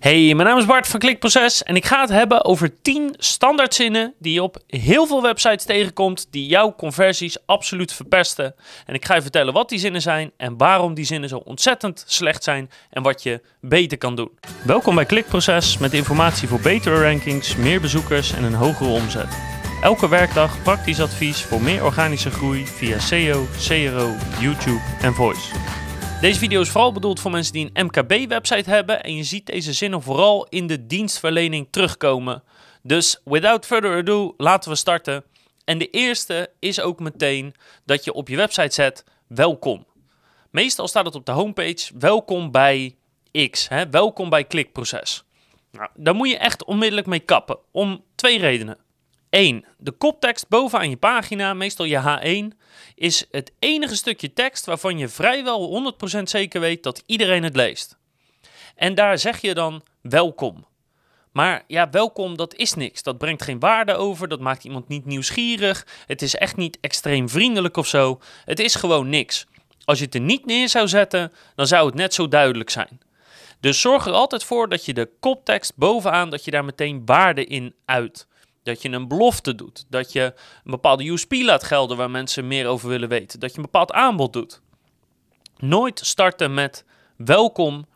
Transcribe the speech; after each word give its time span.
Hey, 0.00 0.34
mijn 0.34 0.48
naam 0.48 0.58
is 0.58 0.66
Bart 0.66 0.88
van 0.88 1.00
Klikproces 1.00 1.62
en 1.62 1.76
ik 1.76 1.86
ga 1.86 2.00
het 2.00 2.10
hebben 2.10 2.44
over 2.44 2.82
10 2.82 3.14
standaardzinnen 3.18 4.14
die 4.18 4.32
je 4.32 4.42
op 4.42 4.56
heel 4.66 5.06
veel 5.06 5.22
websites 5.22 5.64
tegenkomt 5.64 6.26
die 6.30 6.46
jouw 6.46 6.74
conversies 6.74 7.46
absoluut 7.46 7.92
verpesten. 7.92 8.54
En 8.86 8.94
ik 8.94 9.04
ga 9.04 9.14
je 9.14 9.22
vertellen 9.22 9.52
wat 9.52 9.68
die 9.68 9.78
zinnen 9.78 10.02
zijn 10.02 10.32
en 10.36 10.56
waarom 10.56 10.94
die 10.94 11.04
zinnen 11.04 11.28
zo 11.28 11.36
ontzettend 11.36 12.04
slecht 12.06 12.44
zijn 12.44 12.70
en 12.90 13.02
wat 13.02 13.22
je 13.22 13.40
beter 13.60 13.98
kan 13.98 14.16
doen. 14.16 14.30
Welkom 14.64 14.94
bij 14.94 15.04
Klikproces 15.04 15.78
met 15.78 15.94
informatie 15.94 16.48
voor 16.48 16.60
betere 16.60 17.02
rankings, 17.02 17.56
meer 17.56 17.80
bezoekers 17.80 18.32
en 18.32 18.44
een 18.44 18.54
hogere 18.54 18.90
omzet. 18.90 19.38
Elke 19.82 20.08
werkdag 20.08 20.62
praktisch 20.62 21.00
advies 21.00 21.42
voor 21.42 21.62
meer 21.62 21.84
organische 21.84 22.30
groei 22.30 22.66
via 22.66 22.98
SEO, 22.98 23.46
CRO, 23.66 24.14
YouTube 24.38 24.80
en 25.00 25.14
Voice. 25.14 25.79
Deze 26.20 26.38
video 26.38 26.60
is 26.60 26.70
vooral 26.70 26.92
bedoeld 26.92 27.20
voor 27.20 27.30
mensen 27.30 27.52
die 27.52 27.70
een 27.72 27.86
MKB-website 27.86 28.70
hebben 28.70 29.02
en 29.02 29.14
je 29.14 29.24
ziet 29.24 29.46
deze 29.46 29.72
zinnen 29.72 30.02
vooral 30.02 30.46
in 30.48 30.66
de 30.66 30.86
dienstverlening 30.86 31.68
terugkomen. 31.70 32.42
Dus 32.82 33.20
without 33.24 33.66
further 33.66 33.96
ado, 33.96 34.34
laten 34.36 34.70
we 34.70 34.76
starten. 34.76 35.24
En 35.64 35.78
de 35.78 35.90
eerste 35.90 36.50
is 36.58 36.80
ook 36.80 37.00
meteen 37.00 37.54
dat 37.84 38.04
je 38.04 38.12
op 38.12 38.28
je 38.28 38.36
website 38.36 38.74
zet 38.74 39.04
welkom. 39.26 39.86
Meestal 40.50 40.88
staat 40.88 41.04
het 41.04 41.14
op 41.14 41.26
de 41.26 41.32
homepage 41.32 41.92
welkom 41.98 42.50
bij 42.50 42.96
X, 43.50 43.68
hè? 43.68 43.90
welkom 43.90 44.30
bij 44.30 44.44
klikproces. 44.44 45.24
Nou, 45.70 45.88
daar 45.94 46.14
moet 46.14 46.30
je 46.30 46.38
echt 46.38 46.64
onmiddellijk 46.64 47.06
mee 47.06 47.20
kappen, 47.20 47.58
om 47.70 48.04
twee 48.14 48.38
redenen. 48.38 48.78
1. 49.30 49.64
De 49.78 49.90
koptekst 49.90 50.48
bovenaan 50.48 50.90
je 50.90 50.96
pagina, 50.96 51.54
meestal 51.54 51.86
je 51.86 52.00
H1, 52.52 52.56
is 52.94 53.26
het 53.30 53.52
enige 53.58 53.96
stukje 53.96 54.32
tekst 54.32 54.66
waarvan 54.66 54.98
je 54.98 55.08
vrijwel 55.08 55.94
100% 56.18 56.22
zeker 56.22 56.60
weet 56.60 56.82
dat 56.82 57.02
iedereen 57.06 57.42
het 57.42 57.56
leest. 57.56 57.98
En 58.74 58.94
daar 58.94 59.18
zeg 59.18 59.40
je 59.40 59.54
dan 59.54 59.82
welkom. 60.02 60.66
Maar 61.32 61.64
ja, 61.66 61.90
welkom, 61.90 62.36
dat 62.36 62.54
is 62.54 62.74
niks. 62.74 63.02
Dat 63.02 63.18
brengt 63.18 63.42
geen 63.42 63.58
waarde 63.58 63.94
over, 63.94 64.28
dat 64.28 64.40
maakt 64.40 64.64
iemand 64.64 64.88
niet 64.88 65.04
nieuwsgierig. 65.04 65.86
Het 66.06 66.22
is 66.22 66.34
echt 66.34 66.56
niet 66.56 66.78
extreem 66.80 67.28
vriendelijk 67.28 67.76
of 67.76 67.86
zo. 67.86 68.20
Het 68.44 68.58
is 68.58 68.74
gewoon 68.74 69.08
niks. 69.08 69.46
Als 69.84 69.98
je 69.98 70.04
het 70.04 70.14
er 70.14 70.20
niet 70.20 70.46
neer 70.46 70.68
zou 70.68 70.88
zetten, 70.88 71.32
dan 71.54 71.66
zou 71.66 71.86
het 71.86 71.94
net 71.94 72.14
zo 72.14 72.28
duidelijk 72.28 72.70
zijn. 72.70 73.00
Dus 73.60 73.80
zorg 73.80 74.06
er 74.06 74.12
altijd 74.12 74.44
voor 74.44 74.68
dat 74.68 74.84
je 74.84 74.94
de 74.94 75.10
koptekst 75.20 75.76
bovenaan, 75.76 76.30
dat 76.30 76.44
je 76.44 76.50
daar 76.50 76.64
meteen 76.64 77.02
waarde 77.04 77.44
in 77.44 77.74
uit. 77.84 78.26
Dat 78.62 78.82
je 78.82 78.88
een 78.88 79.08
belofte 79.08 79.54
doet. 79.54 79.84
Dat 79.88 80.12
je 80.12 80.22
een 80.64 80.70
bepaalde 80.70 81.08
USP 81.08 81.32
laat 81.32 81.62
gelden 81.62 81.96
waar 81.96 82.10
mensen 82.10 82.46
meer 82.46 82.66
over 82.66 82.88
willen 82.88 83.08
weten. 83.08 83.40
Dat 83.40 83.50
je 83.50 83.56
een 83.56 83.62
bepaald 83.62 83.92
aanbod 83.92 84.32
doet. 84.32 84.60
Nooit 85.58 86.00
starten 86.04 86.54
met 86.54 86.84
welkom, 87.16 87.86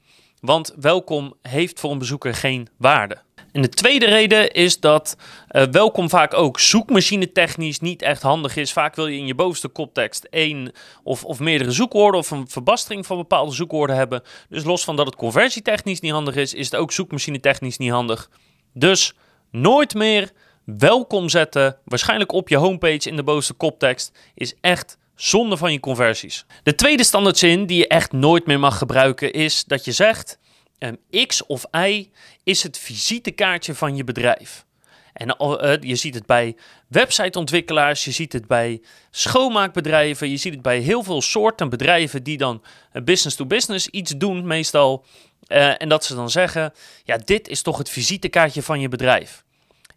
want 0.40 0.74
welkom 0.80 1.34
heeft 1.42 1.80
voor 1.80 1.90
een 1.90 1.98
bezoeker 1.98 2.34
geen 2.34 2.68
waarde. 2.76 3.22
En 3.54 3.62
de 3.62 3.68
tweede 3.68 4.06
reden 4.06 4.50
is 4.50 4.80
dat 4.80 5.16
uh, 5.50 5.62
welkom 5.62 6.08
vaak 6.08 6.34
ook 6.34 6.60
zoekmachine 6.60 7.32
technisch 7.32 7.80
niet 7.80 8.02
echt 8.02 8.22
handig 8.22 8.56
is. 8.56 8.72
Vaak 8.72 8.94
wil 8.94 9.06
je 9.06 9.18
in 9.18 9.26
je 9.26 9.34
bovenste 9.34 9.68
koptekst 9.68 10.24
één 10.24 10.72
of, 11.02 11.24
of 11.24 11.38
meerdere 11.38 11.70
zoekwoorden 11.70 12.20
of 12.20 12.30
een 12.30 12.48
verbastering 12.48 13.06
van 13.06 13.16
bepaalde 13.16 13.52
zoekwoorden 13.52 13.96
hebben. 13.96 14.22
Dus 14.48 14.64
los 14.64 14.84
van 14.84 14.96
dat 14.96 15.06
het 15.06 15.16
conversietechnisch 15.16 16.00
niet 16.00 16.12
handig 16.12 16.36
is, 16.36 16.54
is 16.54 16.64
het 16.64 16.76
ook 16.76 16.92
zoekmachine 16.92 17.40
technisch 17.40 17.78
niet 17.78 17.90
handig. 17.90 18.30
Dus 18.72 19.14
nooit 19.50 19.94
meer 19.94 20.32
welkom 20.64 21.28
zetten, 21.28 21.76
waarschijnlijk 21.84 22.32
op 22.32 22.48
je 22.48 22.56
homepage 22.56 23.08
in 23.08 23.16
de 23.16 23.22
bovenste 23.22 23.52
koptekst, 23.52 24.18
is 24.34 24.54
echt 24.60 24.98
zonde 25.14 25.56
van 25.56 25.72
je 25.72 25.80
conversies. 25.80 26.46
De 26.62 26.74
tweede 26.74 27.04
standaardzin 27.04 27.66
die 27.66 27.78
je 27.78 27.88
echt 27.88 28.12
nooit 28.12 28.46
meer 28.46 28.60
mag 28.60 28.78
gebruiken 28.78 29.32
is 29.32 29.64
dat 29.64 29.84
je 29.84 29.92
zegt: 29.92 30.38
um, 30.78 31.26
X 31.26 31.46
of 31.46 31.64
Y 31.72 32.10
is 32.42 32.62
het 32.62 32.78
visitekaartje 32.78 33.74
van 33.74 33.96
je 33.96 34.04
bedrijf. 34.04 34.64
En 35.12 35.36
uh, 35.40 35.72
je 35.80 35.96
ziet 35.96 36.14
het 36.14 36.26
bij 36.26 36.56
websiteontwikkelaars, 36.88 38.04
je 38.04 38.10
ziet 38.10 38.32
het 38.32 38.46
bij 38.46 38.82
schoonmaakbedrijven, 39.10 40.30
je 40.30 40.36
ziet 40.36 40.52
het 40.52 40.62
bij 40.62 40.78
heel 40.78 41.02
veel 41.02 41.22
soorten 41.22 41.68
bedrijven 41.68 42.22
die 42.22 42.38
dan 42.38 42.62
business 43.04 43.36
to 43.36 43.46
business 43.46 43.88
iets 43.88 44.12
doen 44.16 44.46
meestal. 44.46 45.04
Uh, 45.48 45.82
en 45.82 45.88
dat 45.88 46.04
ze 46.04 46.14
dan 46.14 46.30
zeggen, 46.30 46.72
ja, 47.04 47.16
dit 47.16 47.48
is 47.48 47.62
toch 47.62 47.78
het 47.78 47.90
visitekaartje 47.90 48.62
van 48.62 48.80
je 48.80 48.88
bedrijf. 48.88 49.43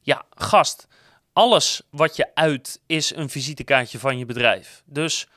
Ja, 0.08 0.26
gast, 0.30 0.88
alles 1.34 1.82
wat 1.90 2.16
je 2.16 2.36
uit 2.36 2.82
is 2.86 3.16
een 3.16 3.30
visitekaartje 3.30 4.00
van 4.00 4.18
je 4.18 4.26
bedrijf. 4.26 4.84
Dus 4.86 5.28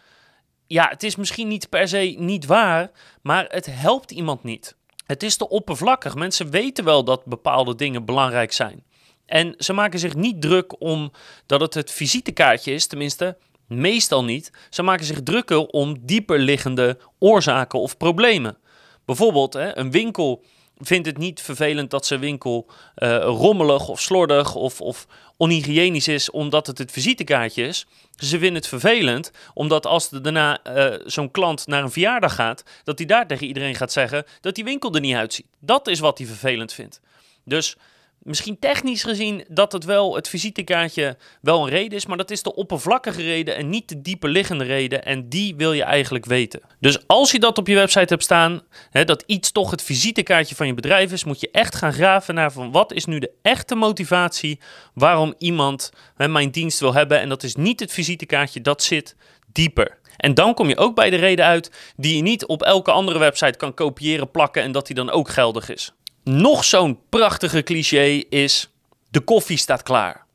ja, 0.67 0.89
het 0.89 1.03
is 1.03 1.17
misschien 1.17 1.49
niet 1.49 1.69
per 1.69 1.89
se 1.89 2.15
niet 2.19 2.47
waar, 2.47 2.91
maar 3.23 3.47
het 3.49 3.67
helpt 3.67 4.11
iemand 4.11 4.43
niet. 4.43 4.77
Het 5.07 5.23
is 5.23 5.37
te 5.37 5.49
oppervlakkig. 5.49 6.15
Mensen 6.15 6.51
weten 6.51 6.85
wel 6.85 7.05
dat 7.05 7.25
bepaalde 7.25 7.75
dingen 7.75 8.05
belangrijk 8.05 8.53
zijn. 8.53 8.85
En 9.27 9.55
ze 9.59 9.73
maken 9.73 9.99
zich 9.99 10.15
niet 10.15 10.43
druk 10.43 10.81
om 10.81 11.13
dat 11.47 11.61
het 11.61 11.75
het 11.75 11.91
visitekaartje 11.91 12.73
is, 12.73 12.87
tenminste 12.87 13.37
meestal 13.67 14.25
niet. 14.25 14.53
Ze 14.69 14.83
maken 14.83 15.05
zich 15.05 15.23
drukker 15.23 15.67
om 15.67 15.97
dieper 16.01 16.39
liggende 16.39 16.99
oorzaken 17.19 17.81
of 17.81 17.97
problemen. 17.97 18.59
Bijvoorbeeld 19.05 19.53
hè, 19.53 19.79
een 19.79 19.91
winkel 19.91 20.45
vindt 20.81 21.07
het 21.07 21.19
niet 21.19 21.41
vervelend 21.41 21.91
dat 21.91 22.07
zijn 22.07 22.21
winkel 22.21 22.67
uh, 22.97 23.19
rommelig 23.23 23.89
of 23.89 24.01
slordig 24.01 24.55
of, 24.55 24.81
of 24.81 25.07
onhygiënisch 25.37 26.09
is, 26.09 26.31
omdat 26.31 26.67
het 26.67 26.79
het 26.79 26.93
visitekaartje 26.93 27.67
is. 27.67 27.87
Ze 28.17 28.39
vinden 28.39 28.55
het 28.55 28.67
vervelend, 28.67 29.31
omdat 29.55 29.87
als 29.87 30.09
daarna 30.09 30.59
uh, 30.67 31.07
zo'n 31.07 31.31
klant 31.31 31.67
naar 31.67 31.83
een 31.83 31.91
verjaardag 31.91 32.35
gaat, 32.35 32.63
dat 32.85 32.99
hij 32.99 33.07
daar 33.07 33.27
tegen 33.27 33.47
iedereen 33.47 33.75
gaat 33.75 33.93
zeggen 33.93 34.25
dat 34.41 34.55
die 34.55 34.65
winkel 34.65 34.95
er 34.95 35.01
niet 35.01 35.15
uitziet. 35.15 35.47
Dat 35.59 35.89
is 35.89 36.01
wat 36.01 36.19
hij 36.19 36.27
vervelend 36.27 36.73
vindt. 36.73 37.01
Dus 37.45 37.77
misschien 38.23 38.59
technisch 38.59 39.03
gezien 39.03 39.45
dat 39.49 39.73
het 39.73 39.85
wel 39.85 40.15
het 40.15 40.29
visitekaartje 40.29 41.17
wel 41.41 41.63
een 41.63 41.69
reden 41.69 41.99
is, 41.99 42.07
maar 42.07 42.17
dat 42.17 42.31
is 42.31 42.43
de 42.43 42.55
oppervlakkige 42.55 43.23
reden 43.23 43.57
en 43.57 43.69
niet 43.69 43.89
de 43.89 44.03
dieper 44.03 44.31
liggende 44.31 44.65
reden. 44.65 45.05
En 45.05 45.29
die 45.29 45.57
wil 45.57 45.73
je 45.73 45.83
eigenlijk 45.83 46.25
weten. 46.25 46.61
Dus 46.81 47.07
als 47.07 47.31
je 47.31 47.39
dat 47.39 47.59
op 47.59 47.67
je 47.67 47.75
website 47.75 48.13
hebt 48.13 48.23
staan, 48.23 48.63
hè, 48.91 49.05
dat 49.05 49.25
iets 49.27 49.53
toch 49.53 49.71
het 49.71 49.83
visitekaartje 49.83 50.55
van 50.55 50.67
je 50.67 50.75
bedrijf 50.75 51.13
is, 51.13 51.25
moet 51.25 51.41
je 51.41 51.51
echt 51.53 51.75
gaan 51.75 51.93
graven 51.93 52.35
naar 52.35 52.53
van 52.53 52.73
wat 52.73 52.93
is 52.93 53.05
nu 53.05 53.19
de 53.19 53.33
echte 53.43 53.75
motivatie 53.75 54.61
waarom 54.95 55.35
iemand 55.39 55.93
mijn 56.17 56.51
dienst 56.51 56.81
wil 56.81 56.95
hebben. 56.95 57.21
En 57.21 57.29
dat 57.29 57.43
is 57.43 57.55
niet 57.55 57.81
het 57.81 57.93
visitekaartje, 57.93 58.61
dat 58.61 58.83
zit 58.83 59.17
dieper. 59.53 59.99
En 60.17 60.35
dan 60.35 60.55
kom 60.55 60.69
je 60.69 60.77
ook 60.77 60.95
bij 60.95 61.11
de 61.11 61.17
reden 61.17 61.45
uit 61.45 61.71
die 61.97 62.17
je 62.17 62.23
niet 62.23 62.47
op 62.47 62.63
elke 62.63 62.91
andere 62.91 63.19
website 63.19 63.59
kan 63.59 63.75
kopiëren, 63.75 64.31
plakken 64.31 64.63
en 64.63 64.73
dat 64.73 64.87
die 64.87 64.97
dan 64.97 65.11
ook 65.11 65.29
geldig 65.29 65.69
is. 65.69 65.93
Nog 66.23 66.65
zo'n 66.65 67.01
prachtige 67.09 67.63
cliché 67.63 68.23
is: 68.29 68.71
de 69.11 69.21
koffie 69.21 69.57
staat 69.57 69.83
klaar. 69.83 70.27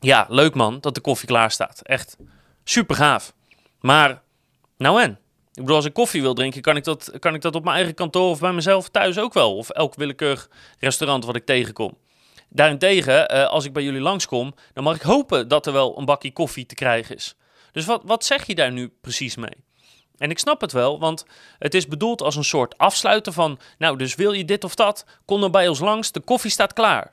Ja, 0.00 0.26
leuk 0.28 0.54
man 0.54 0.80
dat 0.80 0.94
de 0.94 1.00
koffie 1.00 1.28
klaar 1.28 1.50
staat. 1.50 1.80
Echt 1.82 2.16
super 2.64 2.96
gaaf. 2.96 3.34
Maar, 3.80 4.22
nou 4.76 5.02
en? 5.02 5.18
Ik 5.52 5.62
bedoel, 5.62 5.76
als 5.76 5.84
ik 5.84 5.92
koffie 5.92 6.22
wil 6.22 6.34
drinken, 6.34 6.60
kan 6.60 6.76
ik, 6.76 6.84
dat, 6.84 7.12
kan 7.18 7.34
ik 7.34 7.40
dat 7.40 7.54
op 7.54 7.64
mijn 7.64 7.76
eigen 7.76 7.94
kantoor 7.94 8.30
of 8.30 8.40
bij 8.40 8.52
mezelf 8.52 8.88
thuis 8.88 9.18
ook 9.18 9.32
wel. 9.32 9.56
Of 9.56 9.70
elk 9.70 9.94
willekeurig 9.94 10.50
restaurant 10.78 11.24
wat 11.24 11.36
ik 11.36 11.46
tegenkom. 11.46 11.98
Daarentegen, 12.48 13.28
eh, 13.28 13.46
als 13.46 13.64
ik 13.64 13.72
bij 13.72 13.82
jullie 13.82 14.00
langskom, 14.00 14.54
dan 14.72 14.84
mag 14.84 14.96
ik 14.96 15.02
hopen 15.02 15.48
dat 15.48 15.66
er 15.66 15.72
wel 15.72 15.98
een 15.98 16.04
bakje 16.04 16.32
koffie 16.32 16.66
te 16.66 16.74
krijgen 16.74 17.16
is. 17.16 17.36
Dus 17.72 17.84
wat, 17.84 18.02
wat 18.04 18.24
zeg 18.24 18.46
je 18.46 18.54
daar 18.54 18.72
nu 18.72 18.88
precies 19.00 19.36
mee? 19.36 19.64
En 20.20 20.30
ik 20.30 20.38
snap 20.38 20.60
het 20.60 20.72
wel, 20.72 20.98
want 20.98 21.24
het 21.58 21.74
is 21.74 21.86
bedoeld 21.86 22.22
als 22.22 22.36
een 22.36 22.44
soort 22.44 22.78
afsluiten 22.78 23.32
van, 23.32 23.58
nou, 23.78 23.96
dus 23.96 24.14
wil 24.14 24.32
je 24.32 24.44
dit 24.44 24.64
of 24.64 24.74
dat, 24.74 25.04
kom 25.24 25.40
dan 25.40 25.50
bij 25.50 25.68
ons 25.68 25.78
langs, 25.78 26.12
de 26.12 26.20
koffie 26.20 26.50
staat 26.50 26.72
klaar. 26.72 27.12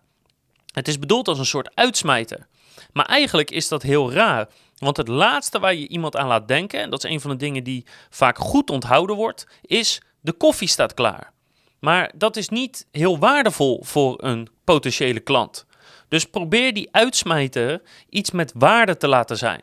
Het 0.74 0.88
is 0.88 1.00
bedoeld 1.00 1.28
als 1.28 1.40
een 1.40 1.46
soort 1.46 1.72
uitsmijter. 1.76 2.48
Maar 2.94 3.06
eigenlijk 3.06 3.52
is 3.52 3.68
dat 3.68 3.82
heel 3.82 4.12
raar, 4.12 4.48
want 4.78 4.98
het 4.98 5.08
laatste 5.08 5.60
waar 5.60 5.74
je 5.74 5.88
iemand 5.88 6.16
aan 6.16 6.28
laat 6.28 6.48
denken, 6.48 6.80
en 6.80 6.90
dat 6.90 7.04
is 7.04 7.12
een 7.12 7.22
van 7.22 7.30
de 7.30 7.38
dingen 7.38 7.64
die 7.64 7.86
vaak 8.10 8.38
goed 8.38 8.70
onthouden 8.70 9.16
wordt, 9.16 9.48
is 9.62 10.02
de 10.20 10.34
koffie 10.34 10.68
staat 10.68 10.94
klaar. 10.94 11.34
Maar 11.80 12.12
dat 12.16 12.36
is 12.36 12.50
niet 12.50 12.88
heel 12.92 13.20
waardevol 13.20 13.82
voor 13.84 14.24
een 14.24 14.48
potentiële 14.64 15.20
klant. 15.20 15.66
Dus 16.08 16.26
probeer 16.26 16.74
die 16.74 16.90
uitsmijter 16.92 17.82
iets 18.10 18.32
met 18.32 18.52
waarde 18.56 18.98
te 18.98 19.08
laten 19.08 19.38
zijn 19.38 19.62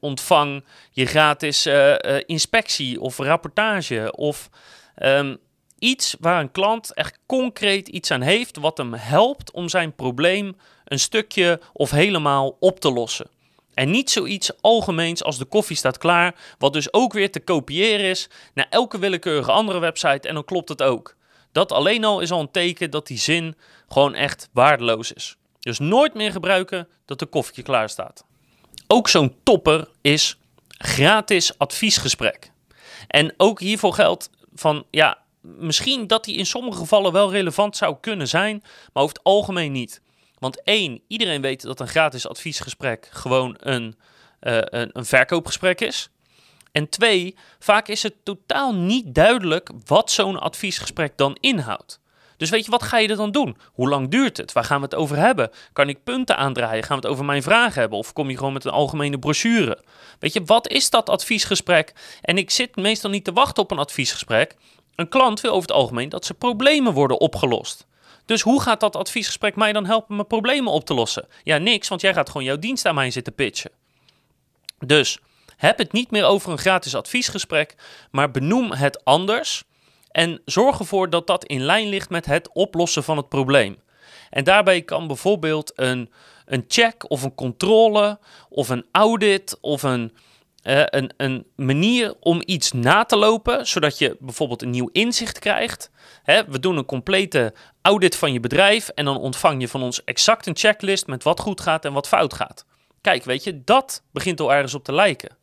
ontvang 0.00 0.64
je 0.90 1.06
gratis 1.06 1.66
uh, 1.66 1.94
inspectie 2.26 3.00
of 3.00 3.18
rapportage 3.18 4.12
of 4.16 4.48
um, 5.02 5.38
iets 5.78 6.16
waar 6.20 6.40
een 6.40 6.50
klant 6.50 6.94
echt 6.94 7.18
concreet 7.26 7.88
iets 7.88 8.10
aan 8.10 8.20
heeft 8.20 8.56
wat 8.56 8.76
hem 8.76 8.94
helpt 8.94 9.50
om 9.50 9.68
zijn 9.68 9.94
probleem 9.94 10.56
een 10.84 10.98
stukje 10.98 11.60
of 11.72 11.90
helemaal 11.90 12.56
op 12.60 12.80
te 12.80 12.92
lossen. 12.92 13.30
En 13.74 13.90
niet 13.90 14.10
zoiets 14.10 14.50
algemeens 14.60 15.22
als 15.22 15.38
de 15.38 15.44
koffie 15.44 15.76
staat 15.76 15.98
klaar, 15.98 16.34
wat 16.58 16.72
dus 16.72 16.92
ook 16.92 17.12
weer 17.12 17.32
te 17.32 17.40
kopiëren 17.40 18.06
is 18.06 18.28
naar 18.54 18.66
elke 18.70 18.98
willekeurige 18.98 19.52
andere 19.52 19.78
website 19.78 20.28
en 20.28 20.34
dan 20.34 20.44
klopt 20.44 20.68
het 20.68 20.82
ook. 20.82 21.16
Dat 21.52 21.72
alleen 21.72 22.04
al 22.04 22.20
is 22.20 22.30
al 22.30 22.40
een 22.40 22.50
teken 22.50 22.90
dat 22.90 23.06
die 23.06 23.18
zin 23.18 23.56
gewoon 23.88 24.14
echt 24.14 24.48
waardeloos 24.52 25.12
is. 25.12 25.36
Dus 25.60 25.78
nooit 25.78 26.14
meer 26.14 26.32
gebruiken 26.32 26.88
dat 27.04 27.18
de 27.18 27.26
koffie 27.26 27.62
klaar 27.62 27.88
staat. 27.88 28.24
Ook 28.86 29.08
zo'n 29.08 29.36
topper 29.42 29.88
is 30.00 30.38
gratis 30.68 31.58
adviesgesprek. 31.58 32.50
En 33.08 33.34
ook 33.36 33.60
hiervoor 33.60 33.92
geldt 33.92 34.30
van 34.54 34.84
ja, 34.90 35.18
misschien 35.40 36.06
dat 36.06 36.24
die 36.24 36.36
in 36.36 36.46
sommige 36.46 36.78
gevallen 36.78 37.12
wel 37.12 37.30
relevant 37.30 37.76
zou 37.76 37.96
kunnen 38.00 38.28
zijn, 38.28 38.62
maar 38.92 39.02
over 39.02 39.16
het 39.16 39.24
algemeen 39.24 39.72
niet. 39.72 40.00
Want 40.38 40.62
één, 40.62 41.00
iedereen 41.08 41.40
weet 41.40 41.62
dat 41.62 41.80
een 41.80 41.88
gratis 41.88 42.28
adviesgesprek 42.28 43.08
gewoon 43.10 43.56
een, 43.58 43.96
uh, 44.40 44.58
een, 44.62 44.90
een 44.92 45.04
verkoopgesprek 45.04 45.80
is. 45.80 46.10
En 46.72 46.88
twee, 46.88 47.34
vaak 47.58 47.88
is 47.88 48.02
het 48.02 48.14
totaal 48.22 48.74
niet 48.74 49.14
duidelijk 49.14 49.70
wat 49.84 50.10
zo'n 50.10 50.40
adviesgesprek 50.40 51.16
dan 51.16 51.36
inhoudt. 51.40 52.00
Dus 52.36 52.50
weet 52.50 52.64
je, 52.64 52.70
wat 52.70 52.82
ga 52.82 52.98
je 52.98 53.08
er 53.08 53.16
dan 53.16 53.30
doen? 53.30 53.56
Hoe 53.72 53.88
lang 53.88 54.10
duurt 54.10 54.36
het? 54.36 54.52
Waar 54.52 54.64
gaan 54.64 54.78
we 54.78 54.84
het 54.84 54.94
over 54.94 55.16
hebben? 55.16 55.50
Kan 55.72 55.88
ik 55.88 56.04
punten 56.04 56.36
aandraaien? 56.36 56.84
Gaan 56.84 56.96
we 56.96 57.02
het 57.02 57.12
over 57.12 57.24
mijn 57.24 57.42
vragen 57.42 57.80
hebben? 57.80 57.98
Of 57.98 58.12
kom 58.12 58.30
je 58.30 58.36
gewoon 58.36 58.52
met 58.52 58.64
een 58.64 58.70
algemene 58.70 59.18
brochure? 59.18 59.78
Weet 60.18 60.32
je, 60.32 60.42
wat 60.44 60.68
is 60.68 60.90
dat 60.90 61.10
adviesgesprek? 61.10 61.94
En 62.20 62.38
ik 62.38 62.50
zit 62.50 62.76
meestal 62.76 63.10
niet 63.10 63.24
te 63.24 63.32
wachten 63.32 63.62
op 63.62 63.70
een 63.70 63.78
adviesgesprek. 63.78 64.56
Een 64.94 65.08
klant 65.08 65.40
wil 65.40 65.50
over 65.50 65.68
het 65.68 65.76
algemeen 65.76 66.08
dat 66.08 66.24
zijn 66.24 66.38
problemen 66.38 66.92
worden 66.92 67.20
opgelost. 67.20 67.86
Dus 68.24 68.40
hoe 68.42 68.62
gaat 68.62 68.80
dat 68.80 68.96
adviesgesprek 68.96 69.56
mij 69.56 69.72
dan 69.72 69.86
helpen 69.86 70.14
mijn 70.14 70.26
problemen 70.26 70.72
op 70.72 70.84
te 70.84 70.94
lossen? 70.94 71.28
Ja, 71.42 71.58
niks, 71.58 71.88
want 71.88 72.00
jij 72.00 72.14
gaat 72.14 72.30
gewoon 72.30 72.46
jouw 72.46 72.58
dienst 72.58 72.86
aan 72.86 72.94
mij 72.94 73.10
zitten 73.10 73.34
pitchen. 73.34 73.70
Dus 74.78 75.18
heb 75.56 75.78
het 75.78 75.92
niet 75.92 76.10
meer 76.10 76.24
over 76.24 76.52
een 76.52 76.58
gratis 76.58 76.94
adviesgesprek, 76.94 77.74
maar 78.10 78.30
benoem 78.30 78.72
het 78.72 79.04
anders 79.04 79.64
en 80.16 80.40
zorg 80.44 80.78
ervoor 80.78 81.10
dat 81.10 81.26
dat 81.26 81.44
in 81.44 81.60
lijn 81.60 81.88
ligt 81.88 82.10
met 82.10 82.26
het 82.26 82.50
oplossen 82.52 83.02
van 83.02 83.16
het 83.16 83.28
probleem. 83.28 83.76
En 84.30 84.44
daarbij 84.44 84.82
kan 84.82 85.06
bijvoorbeeld 85.06 85.72
een, 85.74 86.12
een 86.44 86.64
check 86.68 87.10
of 87.10 87.22
een 87.22 87.34
controle 87.34 88.18
of 88.48 88.68
een 88.68 88.86
audit 88.92 89.58
of 89.60 89.82
een, 89.82 90.16
uh, 90.62 90.82
een, 90.84 91.12
een 91.16 91.46
manier 91.56 92.14
om 92.20 92.42
iets 92.44 92.72
na 92.72 93.04
te 93.04 93.16
lopen, 93.16 93.66
zodat 93.66 93.98
je 93.98 94.16
bijvoorbeeld 94.20 94.62
een 94.62 94.70
nieuw 94.70 94.88
inzicht 94.92 95.38
krijgt. 95.38 95.90
Hè, 96.22 96.44
we 96.44 96.58
doen 96.60 96.76
een 96.76 96.84
complete 96.84 97.54
audit 97.82 98.16
van 98.16 98.32
je 98.32 98.40
bedrijf 98.40 98.88
en 98.88 99.04
dan 99.04 99.18
ontvang 99.18 99.60
je 99.60 99.68
van 99.68 99.82
ons 99.82 100.04
exact 100.04 100.46
een 100.46 100.56
checklist 100.56 101.06
met 101.06 101.22
wat 101.22 101.40
goed 101.40 101.60
gaat 101.60 101.84
en 101.84 101.92
wat 101.92 102.08
fout 102.08 102.34
gaat. 102.34 102.64
Kijk, 103.00 103.24
weet 103.24 103.44
je, 103.44 103.64
dat 103.64 104.02
begint 104.12 104.40
al 104.40 104.52
ergens 104.52 104.74
op 104.74 104.84
te 104.84 104.92
lijken. 104.92 105.36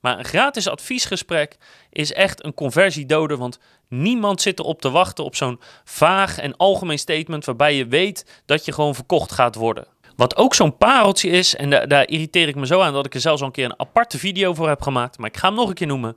Maar 0.00 0.18
een 0.18 0.24
gratis 0.24 0.68
adviesgesprek 0.68 1.56
is 1.90 2.12
echt 2.12 2.44
een 2.44 2.54
conversiedoder, 2.54 3.36
want 3.36 3.58
niemand 3.88 4.42
zit 4.42 4.58
erop 4.58 4.80
te 4.80 4.90
wachten 4.90 5.24
op 5.24 5.36
zo'n 5.36 5.60
vaag 5.84 6.38
en 6.38 6.56
algemeen 6.56 6.98
statement 6.98 7.44
waarbij 7.44 7.74
je 7.74 7.86
weet 7.86 8.42
dat 8.46 8.64
je 8.64 8.72
gewoon 8.72 8.94
verkocht 8.94 9.32
gaat 9.32 9.54
worden. 9.54 9.86
Wat 10.16 10.36
ook 10.36 10.54
zo'n 10.54 10.76
pareltje 10.76 11.28
is, 11.28 11.56
en 11.56 11.70
daar 11.70 12.08
irriteer 12.08 12.48
ik 12.48 12.54
me 12.54 12.66
zo 12.66 12.80
aan 12.80 12.92
dat 12.92 13.06
ik 13.06 13.14
er 13.14 13.20
zelfs 13.20 13.40
al 13.40 13.46
een 13.46 13.52
keer 13.52 13.64
een 13.64 13.80
aparte 13.80 14.18
video 14.18 14.54
voor 14.54 14.68
heb 14.68 14.82
gemaakt, 14.82 15.18
maar 15.18 15.28
ik 15.28 15.36
ga 15.36 15.46
hem 15.46 15.56
nog 15.56 15.68
een 15.68 15.74
keer 15.74 15.86
noemen, 15.86 16.16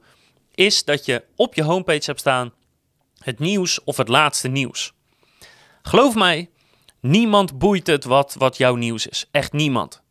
is 0.56 0.83
dat 0.83 1.06
je 1.06 1.24
op 1.36 1.53
je 1.53 1.63
homepage 1.63 2.06
hebt 2.06 2.19
staan 2.19 2.53
het 3.24 3.39
nieuws 3.39 3.83
of 3.83 3.97
het 3.97 4.07
laatste 4.07 4.47
nieuws. 4.47 4.94
Geloof 5.81 6.15
mij, 6.15 6.50
niemand 7.00 7.57
boeit 7.57 7.88
het 7.88 8.03
wat, 8.03 8.36
wat 8.38 8.57
jouw 8.57 8.75
nieuws 8.75 9.07
is. 9.07 9.27
Echt 9.31 9.53
niemand. 9.53 10.02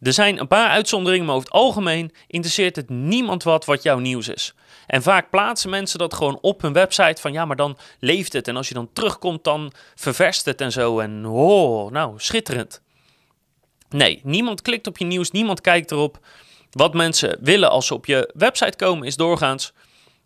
Er 0.00 0.12
zijn 0.12 0.40
een 0.40 0.48
paar 0.48 0.68
uitzonderingen, 0.68 1.26
maar 1.26 1.34
over 1.34 1.48
het 1.48 1.56
algemeen 1.56 2.12
interesseert 2.26 2.76
het 2.76 2.88
niemand 2.88 3.42
wat 3.42 3.64
wat 3.64 3.82
jouw 3.82 3.98
nieuws 3.98 4.28
is. 4.28 4.54
En 4.86 5.02
vaak 5.02 5.30
plaatsen 5.30 5.70
mensen 5.70 5.98
dat 5.98 6.14
gewoon 6.14 6.38
op 6.40 6.62
hun 6.62 6.72
website 6.72 7.20
van 7.20 7.32
ja, 7.32 7.44
maar 7.44 7.56
dan 7.56 7.78
leeft 7.98 8.32
het. 8.32 8.48
En 8.48 8.56
als 8.56 8.68
je 8.68 8.74
dan 8.74 8.92
terugkomt, 8.92 9.44
dan 9.44 9.72
ververst 9.94 10.44
het 10.44 10.60
en 10.60 10.72
zo. 10.72 10.98
En 10.98 11.26
oh, 11.26 11.90
nou, 11.90 12.14
schitterend. 12.16 12.82
Nee, 13.88 14.20
niemand 14.24 14.62
klikt 14.62 14.86
op 14.86 14.98
je 14.98 15.04
nieuws, 15.04 15.30
niemand 15.30 15.60
kijkt 15.60 15.90
erop. 15.90 16.18
Wat 16.70 16.94
mensen 16.94 17.38
willen 17.40 17.70
als 17.70 17.86
ze 17.86 17.94
op 17.94 18.06
je 18.06 18.30
website 18.34 18.76
komen 18.76 19.06
is 19.06 19.16
doorgaans... 19.16 19.72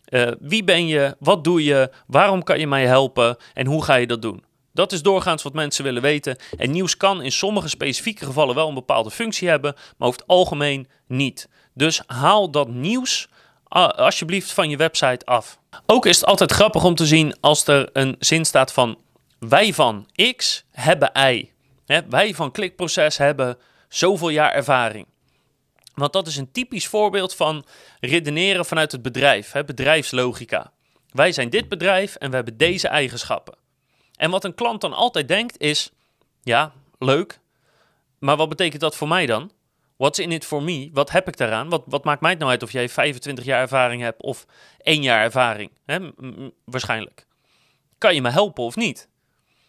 Uh, 0.09 0.31
wie 0.39 0.63
ben 0.63 0.87
je? 0.87 1.15
Wat 1.19 1.43
doe 1.43 1.63
je? 1.63 1.91
Waarom 2.07 2.43
kan 2.43 2.59
je 2.59 2.67
mij 2.67 2.85
helpen? 2.85 3.37
En 3.53 3.65
hoe 3.65 3.83
ga 3.83 3.95
je 3.95 4.07
dat 4.07 4.21
doen? 4.21 4.43
Dat 4.75 4.91
is 4.91 5.01
doorgaans 5.01 5.43
wat 5.43 5.53
mensen 5.53 5.83
willen 5.83 6.01
weten. 6.01 6.37
En 6.57 6.71
nieuws 6.71 6.97
kan 6.97 7.21
in 7.21 7.31
sommige 7.31 7.67
specifieke 7.67 8.25
gevallen 8.25 8.55
wel 8.55 8.67
een 8.67 8.73
bepaalde 8.73 9.11
functie 9.11 9.47
hebben, 9.47 9.75
maar 9.97 10.07
over 10.07 10.19
het 10.19 10.29
algemeen 10.29 10.87
niet. 11.07 11.49
Dus 11.73 12.01
haal 12.05 12.51
dat 12.51 12.67
nieuws 12.67 13.27
alsjeblieft 13.67 14.51
van 14.51 14.69
je 14.69 14.77
website 14.77 15.25
af. 15.25 15.59
Ook 15.85 16.05
is 16.05 16.15
het 16.15 16.25
altijd 16.25 16.51
grappig 16.51 16.83
om 16.83 16.95
te 16.95 17.05
zien 17.05 17.37
als 17.39 17.67
er 17.67 17.89
een 17.93 18.15
zin 18.19 18.45
staat 18.45 18.73
van 18.73 18.97
wij 19.39 19.73
van 19.73 20.07
X 20.35 20.63
hebben 20.71 21.11
Y. 21.29 21.49
wij 22.09 22.33
van 22.33 22.51
klikproces 22.51 23.17
hebben 23.17 23.57
zoveel 23.89 24.29
jaar 24.29 24.51
ervaring. 24.51 25.05
Want 25.93 26.13
dat 26.13 26.27
is 26.27 26.37
een 26.37 26.51
typisch 26.51 26.87
voorbeeld 26.87 27.35
van 27.35 27.65
redeneren 27.99 28.65
vanuit 28.65 28.91
het 28.91 29.01
bedrijf, 29.01 29.51
bedrijfslogica. 29.65 30.71
Wij 31.11 31.31
zijn 31.31 31.49
dit 31.49 31.69
bedrijf 31.69 32.15
en 32.15 32.29
we 32.29 32.35
hebben 32.35 32.57
deze 32.57 32.87
eigenschappen. 32.87 33.63
En 34.17 34.31
wat 34.31 34.43
een 34.43 34.55
klant 34.55 34.81
dan 34.81 34.93
altijd 34.93 35.27
denkt 35.27 35.57
is: 35.57 35.91
ja, 36.43 36.73
leuk, 36.99 37.39
maar 38.19 38.37
wat 38.37 38.49
betekent 38.49 38.81
dat 38.81 38.95
voor 38.95 39.07
mij 39.07 39.25
dan? 39.25 39.51
What's 39.97 40.19
in 40.19 40.31
it 40.31 40.45
for 40.45 40.63
me? 40.63 40.89
Wat 40.93 41.11
heb 41.11 41.27
ik 41.27 41.37
daaraan? 41.37 41.69
Wat, 41.69 41.83
wat 41.85 42.03
maakt 42.03 42.21
mij 42.21 42.29
het 42.29 42.39
nou 42.39 42.51
uit 42.51 42.63
of 42.63 42.71
jij 42.71 42.89
25 42.89 43.45
jaar 43.45 43.61
ervaring 43.61 44.01
hebt 44.01 44.21
of 44.21 44.45
één 44.77 45.01
jaar 45.01 45.23
ervaring? 45.23 45.71
Waarschijnlijk. 46.65 47.27
Kan 47.97 48.15
je 48.15 48.21
me 48.21 48.29
helpen 48.29 48.63
of 48.63 48.75
niet? 48.75 49.09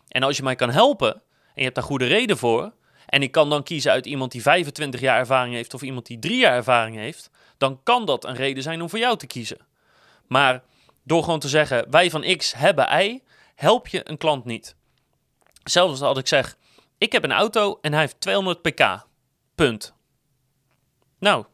En 0.08 0.22
als 0.22 0.36
je 0.36 0.42
mij 0.42 0.54
kan 0.54 0.70
helpen 0.70 1.12
en 1.12 1.22
je 1.54 1.62
hebt 1.62 1.74
daar 1.74 1.84
goede 1.84 2.06
reden 2.06 2.36
voor, 2.36 2.72
en 3.06 3.22
ik 3.22 3.32
kan 3.32 3.50
dan 3.50 3.62
kiezen 3.62 3.92
uit 3.92 4.06
iemand 4.06 4.32
die 4.32 4.42
25 4.42 5.00
jaar 5.00 5.18
ervaring 5.18 5.54
heeft 5.54 5.74
of 5.74 5.82
iemand 5.82 6.06
die 6.06 6.18
drie 6.18 6.38
jaar 6.38 6.54
ervaring 6.54 6.96
heeft, 6.96 7.30
dan 7.58 7.80
kan 7.82 8.04
dat 8.04 8.24
een 8.24 8.34
reden 8.34 8.62
zijn 8.62 8.82
om 8.82 8.90
voor 8.90 8.98
jou 8.98 9.16
te 9.16 9.26
kiezen. 9.26 9.58
Maar 10.26 10.62
door 11.02 11.22
gewoon 11.22 11.38
te 11.38 11.48
zeggen, 11.48 11.90
wij 11.90 12.10
van 12.10 12.36
X 12.36 12.54
hebben 12.54 13.00
Y, 13.00 13.22
help 13.56 13.88
je 13.88 14.08
een 14.08 14.16
klant 14.16 14.44
niet. 14.44 14.76
Zelfs 15.64 16.00
als 16.00 16.18
ik 16.18 16.26
zeg, 16.26 16.56
ik 16.98 17.12
heb 17.12 17.24
een 17.24 17.32
auto 17.32 17.78
en 17.80 17.92
hij 17.92 18.00
heeft 18.00 18.20
200 18.20 18.62
pk. 18.62 19.06
Punt. 19.54 19.94
Nou, 21.18 21.44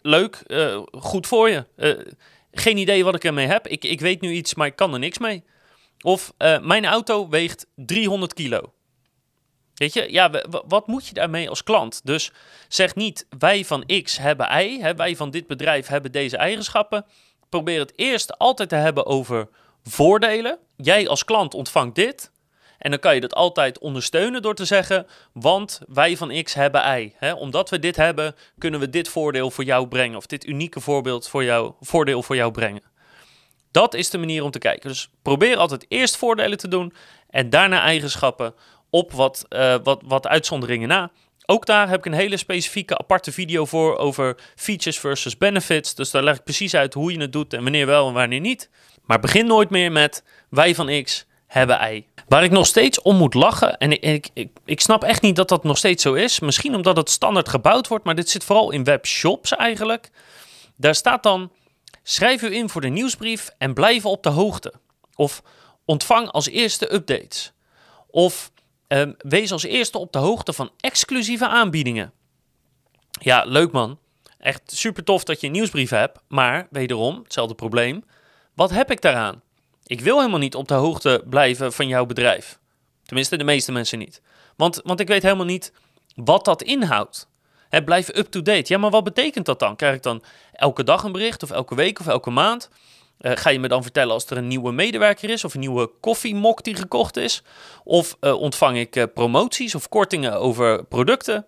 leuk, 0.00 0.42
uh, 0.46 0.82
goed 0.92 1.26
voor 1.26 1.50
je. 1.50 1.66
Uh, 1.76 2.12
geen 2.52 2.76
idee 2.76 3.04
wat 3.04 3.14
ik 3.14 3.24
ermee 3.24 3.46
heb. 3.46 3.66
Ik, 3.66 3.84
ik 3.84 4.00
weet 4.00 4.20
nu 4.20 4.30
iets, 4.30 4.54
maar 4.54 4.66
ik 4.66 4.76
kan 4.76 4.92
er 4.92 4.98
niks 4.98 5.18
mee. 5.18 5.44
Of 6.00 6.32
uh, 6.38 6.60
mijn 6.60 6.84
auto 6.84 7.28
weegt 7.28 7.66
300 7.74 8.34
kilo. 8.34 8.72
Weet 9.74 9.92
je, 9.92 10.12
ja, 10.12 10.30
wat 10.66 10.86
moet 10.86 11.06
je 11.06 11.14
daarmee 11.14 11.48
als 11.48 11.62
klant? 11.62 12.00
Dus 12.04 12.32
zeg 12.68 12.94
niet, 12.94 13.26
wij 13.38 13.64
van 13.64 13.86
X 14.02 14.18
hebben 14.18 14.62
Y, 14.62 14.80
hè, 14.80 14.94
wij 14.94 15.16
van 15.16 15.30
dit 15.30 15.46
bedrijf 15.46 15.86
hebben 15.86 16.12
deze 16.12 16.36
eigenschappen. 16.36 17.04
Probeer 17.48 17.78
het 17.78 17.92
eerst 17.96 18.38
altijd 18.38 18.68
te 18.68 18.74
hebben 18.74 19.06
over 19.06 19.48
voordelen. 19.84 20.58
Jij 20.76 21.08
als 21.08 21.24
klant 21.24 21.54
ontvangt 21.54 21.94
dit. 21.94 22.30
En 22.78 22.90
dan 22.90 23.00
kan 23.00 23.14
je 23.14 23.20
dat 23.20 23.34
altijd 23.34 23.78
ondersteunen 23.78 24.42
door 24.42 24.54
te 24.54 24.64
zeggen, 24.64 25.06
want 25.32 25.80
wij 25.88 26.16
van 26.16 26.42
X 26.42 26.54
hebben 26.54 27.00
Y. 27.00 27.12
Omdat 27.38 27.70
we 27.70 27.78
dit 27.78 27.96
hebben, 27.96 28.34
kunnen 28.58 28.80
we 28.80 28.90
dit 28.90 29.08
voordeel 29.08 29.50
voor 29.50 29.64
jou 29.64 29.88
brengen. 29.88 30.16
Of 30.16 30.26
dit 30.26 30.46
unieke 30.46 30.80
voorbeeld 30.80 31.28
voor 31.28 31.44
jou, 31.44 31.72
voordeel 31.80 32.22
voor 32.22 32.36
jou 32.36 32.52
brengen. 32.52 32.82
Dat 33.70 33.94
is 33.94 34.10
de 34.10 34.18
manier 34.18 34.44
om 34.44 34.50
te 34.50 34.58
kijken. 34.58 34.88
Dus 34.88 35.10
probeer 35.22 35.56
altijd 35.56 35.84
eerst 35.88 36.16
voordelen 36.16 36.58
te 36.58 36.68
doen 36.68 36.92
en 37.28 37.50
daarna 37.50 37.80
eigenschappen 37.80 38.54
op 38.90 39.12
wat, 39.12 39.46
uh, 39.48 39.76
wat, 39.82 40.02
wat 40.04 40.26
uitzonderingen 40.26 40.88
na. 40.88 41.10
Ook 41.46 41.66
daar 41.66 41.88
heb 41.88 41.98
ik 41.98 42.06
een 42.06 42.18
hele 42.18 42.36
specifieke 42.36 42.98
aparte 42.98 43.32
video 43.32 43.64
voor 43.64 43.96
over 43.96 44.38
features 44.56 44.98
versus 44.98 45.38
benefits. 45.38 45.94
Dus 45.94 46.10
daar 46.10 46.22
leg 46.22 46.36
ik 46.36 46.44
precies 46.44 46.74
uit 46.74 46.94
hoe 46.94 47.12
je 47.12 47.20
het 47.20 47.32
doet 47.32 47.52
en 47.52 47.62
wanneer 47.62 47.86
wel 47.86 48.08
en 48.08 48.14
wanneer 48.14 48.40
niet. 48.40 48.70
Maar 49.04 49.20
begin 49.20 49.46
nooit 49.46 49.70
meer 49.70 49.92
met 49.92 50.24
wij 50.48 50.74
van 50.74 51.02
X 51.02 51.26
hebben 51.46 51.94
Y. 51.94 52.04
Waar 52.28 52.44
ik 52.44 52.50
nog 52.50 52.66
steeds 52.66 53.02
om 53.02 53.16
moet 53.16 53.34
lachen, 53.34 53.78
en 53.78 54.02
ik, 54.02 54.28
ik, 54.32 54.50
ik, 54.64 54.80
snap 54.80 55.02
echt 55.02 55.22
niet 55.22 55.36
dat 55.36 55.48
dat 55.48 55.64
nog 55.64 55.78
steeds 55.78 56.02
zo 56.02 56.14
is. 56.14 56.40
Misschien 56.40 56.74
omdat 56.74 56.96
het 56.96 57.10
standaard 57.10 57.48
gebouwd 57.48 57.88
wordt, 57.88 58.04
maar 58.04 58.14
dit 58.14 58.30
zit 58.30 58.44
vooral 58.44 58.70
in 58.70 58.84
webshops 58.84 59.52
eigenlijk. 59.52 60.10
Daar 60.76 60.94
staat 60.94 61.22
dan: 61.22 61.52
schrijf 62.02 62.42
u 62.42 62.54
in 62.54 62.68
voor 62.68 62.80
de 62.80 62.88
nieuwsbrief 62.88 63.50
en 63.58 63.74
blijf 63.74 64.06
op 64.06 64.22
de 64.22 64.28
hoogte. 64.28 64.72
Of 65.14 65.42
ontvang 65.84 66.30
als 66.30 66.48
eerste 66.48 66.94
updates. 66.94 67.52
Of 68.10 68.50
um, 68.88 69.14
wees 69.18 69.52
als 69.52 69.62
eerste 69.62 69.98
op 69.98 70.12
de 70.12 70.18
hoogte 70.18 70.52
van 70.52 70.70
exclusieve 70.80 71.48
aanbiedingen. 71.48 72.12
Ja, 73.20 73.44
leuk 73.44 73.72
man. 73.72 73.98
Echt 74.38 74.62
super 74.66 75.04
tof 75.04 75.24
dat 75.24 75.40
je 75.40 75.46
een 75.46 75.52
nieuwsbrief 75.52 75.90
hebt, 75.90 76.18
maar 76.28 76.66
wederom, 76.70 77.20
hetzelfde 77.22 77.54
probleem. 77.54 78.04
Wat 78.54 78.70
heb 78.70 78.90
ik 78.90 79.00
daaraan? 79.00 79.42
Ik 79.86 80.00
wil 80.00 80.18
helemaal 80.18 80.38
niet 80.38 80.54
op 80.54 80.68
de 80.68 80.74
hoogte 80.74 81.24
blijven 81.28 81.72
van 81.72 81.88
jouw 81.88 82.06
bedrijf. 82.06 82.58
Tenminste, 83.02 83.36
de 83.36 83.44
meeste 83.44 83.72
mensen 83.72 83.98
niet. 83.98 84.22
Want, 84.56 84.80
want 84.84 85.00
ik 85.00 85.08
weet 85.08 85.22
helemaal 85.22 85.46
niet 85.46 85.72
wat 86.14 86.44
dat 86.44 86.62
inhoudt. 86.62 87.30
Blijf 87.84 88.08
up-to-date. 88.08 88.72
Ja, 88.72 88.78
maar 88.78 88.90
wat 88.90 89.04
betekent 89.04 89.46
dat 89.46 89.58
dan? 89.58 89.76
Krijg 89.76 89.94
ik 89.94 90.02
dan 90.02 90.22
elke 90.52 90.84
dag 90.84 91.02
een 91.02 91.12
bericht 91.12 91.42
of 91.42 91.50
elke 91.50 91.74
week 91.74 92.00
of 92.00 92.06
elke 92.06 92.30
maand? 92.30 92.68
Uh, 93.20 93.32
ga 93.34 93.50
je 93.50 93.58
me 93.58 93.68
dan 93.68 93.82
vertellen 93.82 94.12
als 94.12 94.26
er 94.26 94.36
een 94.36 94.48
nieuwe 94.48 94.72
medewerker 94.72 95.30
is 95.30 95.44
of 95.44 95.54
een 95.54 95.60
nieuwe 95.60 95.90
koffiemok 96.00 96.64
die 96.64 96.76
gekocht 96.76 97.16
is? 97.16 97.42
Of 97.84 98.16
uh, 98.20 98.40
ontvang 98.40 98.78
ik 98.78 98.96
uh, 98.96 99.04
promoties 99.14 99.74
of 99.74 99.88
kortingen 99.88 100.40
over 100.40 100.84
producten? 100.84 101.46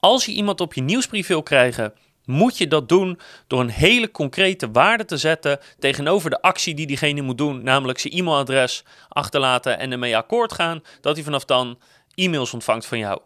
Als 0.00 0.24
je 0.24 0.32
iemand 0.32 0.60
op 0.60 0.74
je 0.74 0.82
nieuwsbrief 0.82 1.26
wil 1.26 1.42
krijgen, 1.42 1.94
moet 2.32 2.58
je 2.58 2.68
dat 2.68 2.88
doen 2.88 3.18
door 3.46 3.60
een 3.60 3.70
hele 3.70 4.10
concrete 4.10 4.70
waarde 4.70 5.04
te 5.04 5.16
zetten 5.16 5.58
tegenover 5.78 6.30
de 6.30 6.42
actie 6.42 6.74
die 6.74 6.86
diegene 6.86 7.22
moet 7.22 7.38
doen, 7.38 7.62
namelijk 7.62 7.98
zijn 7.98 8.12
e-mailadres 8.12 8.84
achterlaten 9.08 9.78
en 9.78 9.92
ermee 9.92 10.16
akkoord 10.16 10.52
gaan, 10.52 10.82
dat 11.00 11.14
hij 11.14 11.24
vanaf 11.24 11.44
dan 11.44 11.78
e-mails 12.14 12.52
ontvangt 12.52 12.86
van 12.86 12.98
jou. 12.98 13.20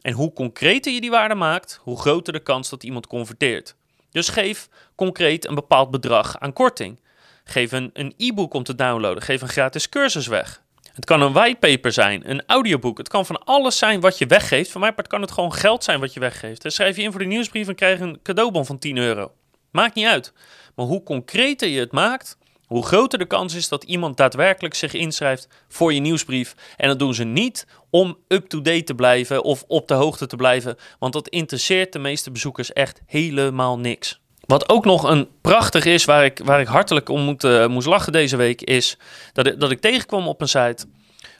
En 0.00 0.12
hoe 0.12 0.32
concreter 0.32 0.92
je 0.92 1.00
die 1.00 1.10
waarde 1.10 1.34
maakt, 1.34 1.80
hoe 1.82 2.00
groter 2.00 2.32
de 2.32 2.40
kans 2.40 2.68
dat 2.68 2.82
iemand 2.82 3.06
converteert. 3.06 3.74
Dus 4.10 4.28
geef 4.28 4.68
concreet 4.94 5.46
een 5.46 5.54
bepaald 5.54 5.90
bedrag 5.90 6.38
aan 6.38 6.52
korting. 6.52 7.00
Geef 7.44 7.72
een 7.72 8.14
e-book 8.16 8.54
om 8.54 8.62
te 8.62 8.74
downloaden. 8.74 9.22
Geef 9.22 9.42
een 9.42 9.48
gratis 9.48 9.88
cursus 9.88 10.26
weg. 10.26 10.61
Het 10.92 11.04
kan 11.04 11.22
een 11.22 11.32
whitepaper 11.32 11.92
zijn, 11.92 12.30
een 12.30 12.42
audioboek. 12.46 12.98
Het 12.98 13.08
kan 13.08 13.26
van 13.26 13.44
alles 13.44 13.78
zijn 13.78 14.00
wat 14.00 14.18
je 14.18 14.26
weggeeft. 14.26 14.70
Voor 14.70 14.80
mij 14.80 14.92
part 14.92 15.08
kan 15.08 15.20
het 15.20 15.30
gewoon 15.30 15.52
geld 15.52 15.84
zijn 15.84 16.00
wat 16.00 16.14
je 16.14 16.20
weggeeft. 16.20 16.62
Dan 16.62 16.70
schrijf 16.70 16.96
je 16.96 17.02
in 17.02 17.10
voor 17.10 17.20
de 17.20 17.26
nieuwsbrief 17.26 17.68
en 17.68 17.74
krijg 17.74 17.98
je 17.98 18.04
een 18.04 18.22
cadeaubon 18.22 18.66
van 18.66 18.78
10 18.78 18.96
euro. 18.96 19.32
Maakt 19.70 19.94
niet 19.94 20.06
uit. 20.06 20.32
Maar 20.74 20.86
hoe 20.86 21.02
concreter 21.02 21.68
je 21.68 21.80
het 21.80 21.92
maakt, 21.92 22.36
hoe 22.66 22.84
groter 22.84 23.18
de 23.18 23.26
kans 23.26 23.54
is 23.54 23.68
dat 23.68 23.84
iemand 23.84 24.16
daadwerkelijk 24.16 24.74
zich 24.74 24.92
inschrijft 24.92 25.48
voor 25.68 25.92
je 25.92 26.00
nieuwsbrief. 26.00 26.54
En 26.76 26.88
dat 26.88 26.98
doen 26.98 27.14
ze 27.14 27.24
niet 27.24 27.66
om 27.90 28.18
up-to-date 28.28 28.84
te 28.84 28.94
blijven 28.94 29.42
of 29.42 29.64
op 29.66 29.88
de 29.88 29.94
hoogte 29.94 30.26
te 30.26 30.36
blijven, 30.36 30.76
want 30.98 31.12
dat 31.12 31.28
interesseert 31.28 31.92
de 31.92 31.98
meeste 31.98 32.30
bezoekers 32.30 32.72
echt 32.72 33.00
helemaal 33.06 33.78
niks. 33.78 34.21
Wat 34.46 34.68
ook 34.68 34.84
nog 34.84 35.02
een 35.02 35.28
prachtig 35.40 35.84
is, 35.84 36.04
waar 36.04 36.24
ik, 36.24 36.40
waar 36.44 36.60
ik 36.60 36.66
hartelijk 36.66 37.08
om 37.08 37.20
moet, 37.20 37.44
uh, 37.44 37.66
moest 37.66 37.86
lachen 37.86 38.12
deze 38.12 38.36
week, 38.36 38.62
is 38.62 38.96
dat 39.32 39.54
dat 39.58 39.70
ik 39.70 39.80
tegenkwam 39.80 40.28
op 40.28 40.40
een 40.40 40.48
site. 40.48 40.86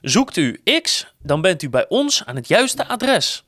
Zoekt 0.00 0.36
u 0.36 0.60
X, 0.82 1.06
dan 1.22 1.40
bent 1.40 1.62
u 1.62 1.70
bij 1.70 1.88
ons 1.88 2.24
aan 2.24 2.36
het 2.36 2.48
juiste 2.48 2.86
adres. 2.88 3.44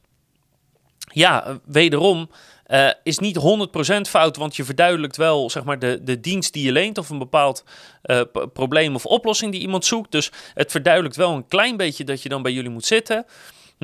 Ja, 1.13 1.61
wederom 1.65 2.31
uh, 2.67 2.91
is 3.03 3.19
niet 3.19 3.39
100% 3.39 4.01
fout, 4.09 4.37
want 4.37 4.57
je 4.57 4.65
verduidelijkt 4.65 5.17
wel 5.17 5.51
zeg 5.51 5.65
maar, 5.65 5.79
de, 5.79 6.01
de 6.03 6.21
dienst 6.21 6.53
die 6.53 6.65
je 6.65 6.73
leent 6.73 6.99
of 6.99 7.11
een 7.11 7.19
bepaald 7.19 7.65
uh, 8.05 8.21
probleem 8.53 8.95
of 8.95 9.07
oplossing 9.07 9.53
die 9.53 9.61
iemand 9.61 9.85
zoekt. 9.85 10.13
Dus 10.13 10.31
het 10.55 10.71
verduidelijkt 10.71 11.17
wel 11.17 11.33
een 11.33 11.49
klein 11.49 11.77
beetje 11.77 12.05
dat 12.05 12.23
je 12.23 12.29
dan 12.29 12.43
bij 12.43 12.53
jullie 12.53 12.71
moet 12.71 12.87
zitten. 12.87 13.27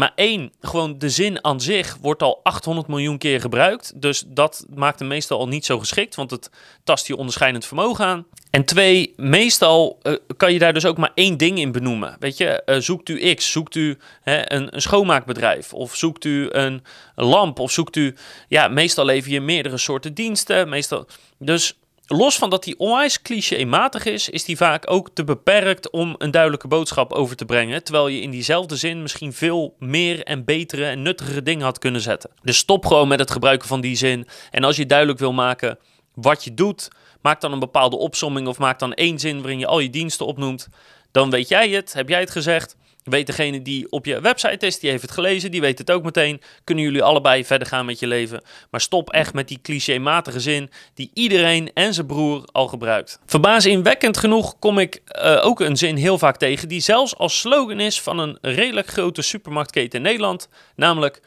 Maar 0.01 0.13
één, 0.15 0.53
gewoon 0.61 0.99
de 0.99 1.11
zin 1.11 1.45
aan 1.45 1.61
zich 1.61 1.97
wordt 2.01 2.23
al 2.23 2.41
800 2.43 2.87
miljoen 2.87 3.19
keer 3.19 3.41
gebruikt. 3.41 3.93
Dus 4.01 4.25
dat 4.27 4.67
maakt 4.75 4.99
hem 4.99 5.09
meestal 5.09 5.39
al 5.39 5.49
niet 5.49 5.65
zo 5.65 5.79
geschikt, 5.79 6.15
want 6.15 6.31
het 6.31 6.51
tast 6.85 7.07
je 7.07 7.17
onderscheidend 7.17 7.67
vermogen 7.67 8.05
aan. 8.05 8.27
En 8.51 8.65
twee, 8.65 9.15
meestal 9.17 9.99
uh, 10.03 10.15
kan 10.37 10.53
je 10.53 10.59
daar 10.59 10.73
dus 10.73 10.87
ook 10.87 10.97
maar 10.97 11.11
één 11.15 11.37
ding 11.37 11.59
in 11.59 11.73
benoemen. 11.73 12.17
Weet 12.19 12.37
je, 12.37 12.63
uh, 12.67 12.77
zoekt 12.77 13.09
u 13.09 13.35
X, 13.35 13.51
zoekt 13.51 13.75
u 13.75 13.99
hè, 14.23 14.53
een, 14.53 14.75
een, 14.75 14.83
schoonmaakbedrijf, 14.83 15.75
of 15.75 15.97
zoekt 15.97 16.25
u 16.25 16.49
een, 16.51 16.83
een 17.15 17.25
lamp, 17.25 17.59
of 17.59 17.71
zoekt 17.71 17.97
u... 17.97 18.15
Ja, 18.49 18.69
meestal 18.69 19.05
lever 19.05 19.31
je 19.31 19.41
meerdere 19.41 19.79
soorten 19.79 20.15
diensten, 20.15 20.69
meestal... 20.69 21.07
Dus 21.39 21.79
los 22.13 22.39
van 22.39 22.51
dat 22.51 22.65
die 22.65 22.79
onwijs 22.79 23.23
clichématig 23.23 24.05
is, 24.05 24.29
is 24.29 24.45
die 24.45 24.57
vaak 24.57 24.91
ook 24.91 25.11
te 25.15 25.25
beperkt 25.25 25.91
om 25.91 26.15
een 26.19 26.31
duidelijke 26.31 26.69
boodschap 26.69 27.13
over 27.13 27.37
te 27.37 27.45
brengen. 27.45 27.85
Terwijl 27.85 28.09
je 28.09 28.21
in 28.21 28.31
diezelfde 28.31 28.77
zin 28.77 29.03
misschien 29.03 29.33
veel 29.33 29.75
meer 29.79 30.23
en 30.23 30.45
betere 30.45 30.85
en 30.85 31.03
nuttigere 31.03 31.43
dingen 31.43 31.65
had 31.65 31.79
kunnen 31.79 32.01
zetten. 32.01 32.31
Dus 32.43 32.57
stop 32.57 32.87
gewoon 32.87 33.09
met 33.09 33.19
het 33.19 33.31
gebruiken 33.31 33.69
van 33.69 33.81
die 33.81 33.97
zin. 33.97 34.29
En 34.51 34.65
als 34.65 34.77
je 34.77 34.87
duidelijk 34.87 35.19
wil 35.19 35.33
maken 35.33 35.79
wat 36.15 36.45
je 36.45 36.55
doet, 36.55 36.89
maak 37.21 37.41
dan 37.41 37.53
een 37.53 37.59
bepaalde 37.59 37.97
opsomming 37.97 38.49
of 38.49 38.59
maak 38.59 38.79
dan 38.79 38.95
één 38.95 39.19
zin 39.19 39.39
waarin 39.39 39.59
je 39.59 39.67
al 39.67 39.79
je 39.79 39.91
diensten 39.91 40.27
opnoemt. 40.27 40.69
Dan 41.13 41.31
weet 41.31 41.49
jij 41.49 41.71
het, 41.71 41.93
heb 41.93 42.09
jij 42.09 42.21
het 42.21 42.31
gezegd. 42.31 42.77
Weet 43.05 43.27
degene 43.27 43.63
die 43.63 43.91
op 43.91 44.07
je 44.07 44.21
website 44.21 44.67
is, 44.67 44.79
die 44.79 44.91
heeft 44.91 45.03
het 45.03 45.11
gelezen, 45.11 45.51
die 45.51 45.61
weet 45.61 45.79
het 45.79 45.91
ook 45.91 46.03
meteen. 46.03 46.41
Kunnen 46.65 46.85
jullie 46.85 47.03
allebei 47.03 47.45
verder 47.45 47.69
gaan 47.69 47.87
met 47.87 47.99
je 47.99 48.07
leven. 48.07 48.43
Maar 48.71 48.81
stop 48.81 49.11
echt 49.11 49.35
met 49.35 49.49
die 49.49 49.59
clichématige 49.63 50.41
zin 50.41 50.71
die 50.95 51.11
iedereen 51.15 51.71
en 51.75 51.95
zijn 51.95 52.07
broer 52.07 52.49
al 52.53 52.69
gebruikt. 52.69 53.19
Verbazingwekkend 53.27 54.17
genoeg 54.17 54.59
kom 54.59 54.79
ik 54.79 55.03
uh, 55.23 55.41
ook 55.45 55.61
een 55.61 55.77
zin 55.77 55.97
heel 55.97 56.19
vaak 56.19 56.37
tegen 56.37 56.69
die 56.69 56.81
zelfs 56.81 57.17
als 57.17 57.41
slogan 57.41 57.81
is 57.81 58.01
van 58.01 58.19
een 58.19 58.39
redelijk 58.41 58.87
grote 58.87 59.23
supermarktketen 59.23 59.99
in 59.99 60.05
Nederland. 60.05 60.49
Namelijk 60.77 61.21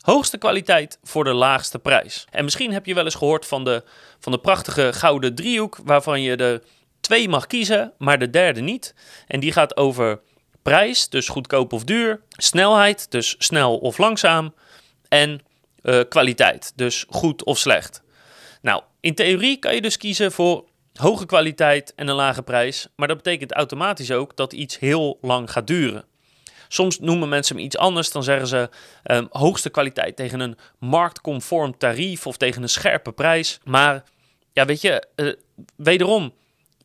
hoogste 0.00 0.38
kwaliteit 0.38 0.98
voor 1.02 1.24
de 1.24 1.32
laagste 1.32 1.78
prijs. 1.78 2.26
En 2.30 2.44
misschien 2.44 2.72
heb 2.72 2.86
je 2.86 2.94
wel 2.94 3.04
eens 3.04 3.14
gehoord 3.14 3.46
van 3.46 3.64
de, 3.64 3.82
van 4.18 4.32
de 4.32 4.38
prachtige 4.38 4.92
gouden 4.92 5.34
driehoek 5.34 5.78
waarvan 5.84 6.22
je 6.22 6.36
de 6.36 6.62
twee 7.00 7.28
mag 7.28 7.46
kiezen, 7.46 7.92
maar 7.98 8.18
de 8.18 8.30
derde 8.30 8.60
niet. 8.60 8.94
En 9.26 9.40
die 9.40 9.52
gaat 9.52 9.76
over 9.76 10.20
prijs, 10.62 11.08
dus 11.08 11.28
goedkoop 11.28 11.72
of 11.72 11.84
duur, 11.84 12.20
snelheid, 12.30 13.10
dus 13.10 13.34
snel 13.38 13.78
of 13.78 13.98
langzaam, 13.98 14.54
en 15.08 15.40
uh, 15.82 16.00
kwaliteit, 16.08 16.72
dus 16.76 17.04
goed 17.08 17.44
of 17.44 17.58
slecht. 17.58 18.02
Nou, 18.62 18.82
in 19.00 19.14
theorie 19.14 19.58
kan 19.58 19.74
je 19.74 19.80
dus 19.80 19.96
kiezen 19.96 20.32
voor 20.32 20.64
hoge 20.94 21.26
kwaliteit 21.26 21.94
en 21.94 22.08
een 22.08 22.14
lage 22.14 22.42
prijs, 22.42 22.88
maar 22.96 23.08
dat 23.08 23.16
betekent 23.16 23.52
automatisch 23.52 24.10
ook 24.10 24.36
dat 24.36 24.52
iets 24.52 24.78
heel 24.78 25.18
lang 25.20 25.50
gaat 25.50 25.66
duren. 25.66 26.04
Soms 26.68 26.98
noemen 26.98 27.28
mensen 27.28 27.56
hem 27.56 27.64
iets 27.64 27.76
anders, 27.76 28.10
dan 28.10 28.22
zeggen 28.22 28.46
ze 28.46 28.70
um, 29.04 29.26
hoogste 29.30 29.70
kwaliteit 29.70 30.16
tegen 30.16 30.40
een 30.40 30.58
marktconform 30.78 31.78
tarief 31.78 32.26
of 32.26 32.36
tegen 32.36 32.62
een 32.62 32.68
scherpe 32.68 33.12
prijs. 33.12 33.60
Maar 33.64 34.04
ja, 34.52 34.64
weet 34.64 34.80
je, 34.80 35.06
uh, 35.16 35.32
wederom, 35.76 36.32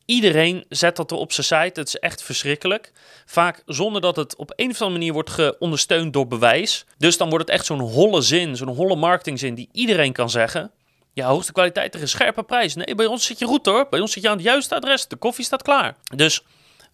Iedereen 0.06 0.64
zet 0.68 0.96
dat 0.96 1.10
er 1.10 1.16
op 1.16 1.32
zijn 1.32 1.46
site. 1.46 1.80
Het 1.80 1.88
is 1.88 1.96
echt 1.96 2.22
verschrikkelijk. 2.22 2.92
Vaak 3.26 3.62
zonder 3.66 4.00
dat 4.00 4.16
het 4.16 4.36
op 4.36 4.52
een 4.56 4.70
of 4.70 4.80
andere 4.80 4.98
manier 4.98 5.12
wordt 5.12 5.58
ondersteund 5.58 6.12
door 6.12 6.26
bewijs. 6.26 6.86
Dus 6.98 7.16
dan 7.16 7.28
wordt 7.28 7.44
het 7.44 7.54
echt 7.54 7.66
zo'n 7.66 7.80
holle 7.80 8.20
zin, 8.20 8.56
zo'n 8.56 8.68
holle 8.68 8.96
marketingzin 8.96 9.54
die 9.54 9.68
iedereen 9.72 10.12
kan 10.12 10.30
zeggen. 10.30 10.70
Ja, 11.12 11.26
hoogste 11.26 11.52
kwaliteit 11.52 11.92
tegen 11.92 12.08
scherpe 12.08 12.42
prijs. 12.42 12.74
Nee, 12.74 12.94
bij 12.94 13.06
ons 13.06 13.24
zit 13.24 13.38
je 13.38 13.46
goed 13.46 13.66
hoor. 13.66 13.86
Bij 13.90 14.00
ons 14.00 14.12
zit 14.12 14.22
je 14.22 14.28
aan 14.28 14.36
het 14.36 14.44
juiste 14.44 14.74
adres. 14.74 15.08
De 15.08 15.16
koffie 15.16 15.44
staat 15.44 15.62
klaar. 15.62 15.96
Dus 16.16 16.44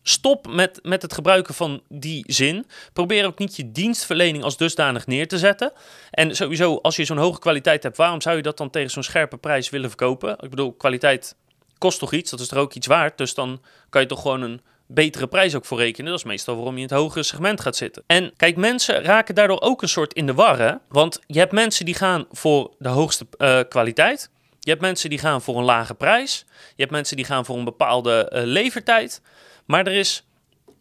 stop 0.02 0.46
met, 0.46 0.78
met 0.82 1.02
het 1.02 1.12
gebruiken 1.12 1.54
van 1.54 1.82
die 1.88 2.24
zin. 2.26 2.66
Probeer 2.92 3.26
ook 3.26 3.38
niet 3.38 3.56
je 3.56 3.72
dienstverlening 3.72 4.44
als 4.44 4.56
dusdanig 4.56 5.06
neer 5.06 5.28
te 5.28 5.38
zetten. 5.38 5.72
En 6.10 6.36
sowieso, 6.36 6.76
als 6.76 6.96
je 6.96 7.04
zo'n 7.04 7.16
hoge 7.16 7.38
kwaliteit 7.38 7.82
hebt, 7.82 7.96
waarom 7.96 8.20
zou 8.20 8.36
je 8.36 8.42
dat 8.42 8.56
dan 8.56 8.70
tegen 8.70 8.90
zo'n 8.90 9.02
scherpe 9.02 9.36
prijs 9.36 9.70
willen 9.70 9.88
verkopen? 9.88 10.38
Ik 10.40 10.50
bedoel, 10.50 10.72
kwaliteit 10.72 11.34
kost 11.80 11.98
toch 11.98 12.12
iets, 12.12 12.30
dat 12.30 12.40
is 12.40 12.50
er 12.50 12.58
ook 12.58 12.74
iets 12.74 12.86
waard. 12.86 13.18
Dus 13.18 13.34
dan 13.34 13.60
kan 13.88 14.00
je 14.00 14.06
toch 14.06 14.20
gewoon 14.20 14.42
een 14.42 14.60
betere 14.86 15.26
prijs 15.26 15.54
ook 15.54 15.64
voor 15.64 15.78
rekenen. 15.78 16.10
Dat 16.10 16.18
is 16.18 16.26
meestal 16.26 16.54
waarom 16.54 16.74
je 16.74 16.82
in 16.82 16.88
het 16.88 16.96
hogere 16.96 17.22
segment 17.22 17.60
gaat 17.60 17.76
zitten. 17.76 18.02
En 18.06 18.32
kijk, 18.36 18.56
mensen 18.56 19.02
raken 19.02 19.34
daardoor 19.34 19.60
ook 19.60 19.82
een 19.82 19.88
soort 19.88 20.12
in 20.12 20.26
de 20.26 20.34
war. 20.34 20.80
Want 20.88 21.20
je 21.26 21.38
hebt 21.38 21.52
mensen 21.52 21.84
die 21.84 21.94
gaan 21.94 22.26
voor 22.30 22.70
de 22.78 22.88
hoogste 22.88 23.26
uh, 23.38 23.60
kwaliteit. 23.68 24.30
Je 24.60 24.70
hebt 24.70 24.82
mensen 24.82 25.10
die 25.10 25.18
gaan 25.18 25.42
voor 25.42 25.58
een 25.58 25.64
lage 25.64 25.94
prijs. 25.94 26.44
Je 26.48 26.82
hebt 26.82 26.90
mensen 26.90 27.16
die 27.16 27.24
gaan 27.24 27.44
voor 27.44 27.56
een 27.56 27.64
bepaalde 27.64 28.32
uh, 28.34 28.40
levertijd. 28.44 29.22
Maar 29.66 29.86
er 29.86 29.92
is 29.92 30.24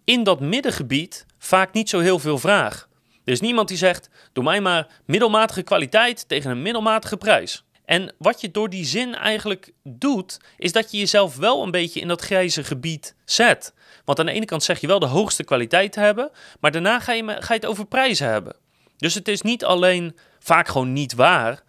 in 0.03 0.23
dat 0.23 0.39
middengebied 0.39 1.25
vaak 1.37 1.73
niet 1.73 1.89
zo 1.89 1.99
heel 1.99 2.19
veel 2.19 2.37
vraag. 2.37 2.87
Er 3.25 3.31
is 3.31 3.39
niemand 3.41 3.67
die 3.67 3.77
zegt: 3.77 4.09
doe 4.33 4.43
mij 4.43 4.61
maar 4.61 4.87
middelmatige 5.05 5.61
kwaliteit 5.61 6.27
tegen 6.27 6.51
een 6.51 6.61
middelmatige 6.61 7.17
prijs. 7.17 7.63
En 7.89 8.13
wat 8.17 8.41
je 8.41 8.51
door 8.51 8.69
die 8.69 8.85
zin 8.85 9.15
eigenlijk 9.15 9.71
doet, 9.83 10.39
is 10.57 10.71
dat 10.71 10.91
je 10.91 10.97
jezelf 10.97 11.35
wel 11.35 11.63
een 11.63 11.71
beetje 11.71 11.99
in 11.99 12.07
dat 12.07 12.21
grijze 12.21 12.63
gebied 12.63 13.15
zet. 13.25 13.73
Want 14.05 14.19
aan 14.19 14.25
de 14.25 14.31
ene 14.31 14.45
kant 14.45 14.63
zeg 14.63 14.79
je 14.79 14.87
wel 14.87 14.99
de 14.99 15.05
hoogste 15.05 15.43
kwaliteit 15.43 15.91
te 15.91 15.99
hebben, 15.99 16.31
maar 16.59 16.71
daarna 16.71 16.99
ga 16.99 17.13
je, 17.13 17.23
ga 17.23 17.53
je 17.53 17.59
het 17.59 17.65
over 17.65 17.85
prijzen 17.85 18.27
hebben. 18.27 18.55
Dus 18.97 19.13
het 19.13 19.27
is 19.27 19.41
niet 19.41 19.65
alleen 19.65 20.17
vaak 20.39 20.67
gewoon 20.67 20.93
niet 20.93 21.13
waar, 21.13 21.63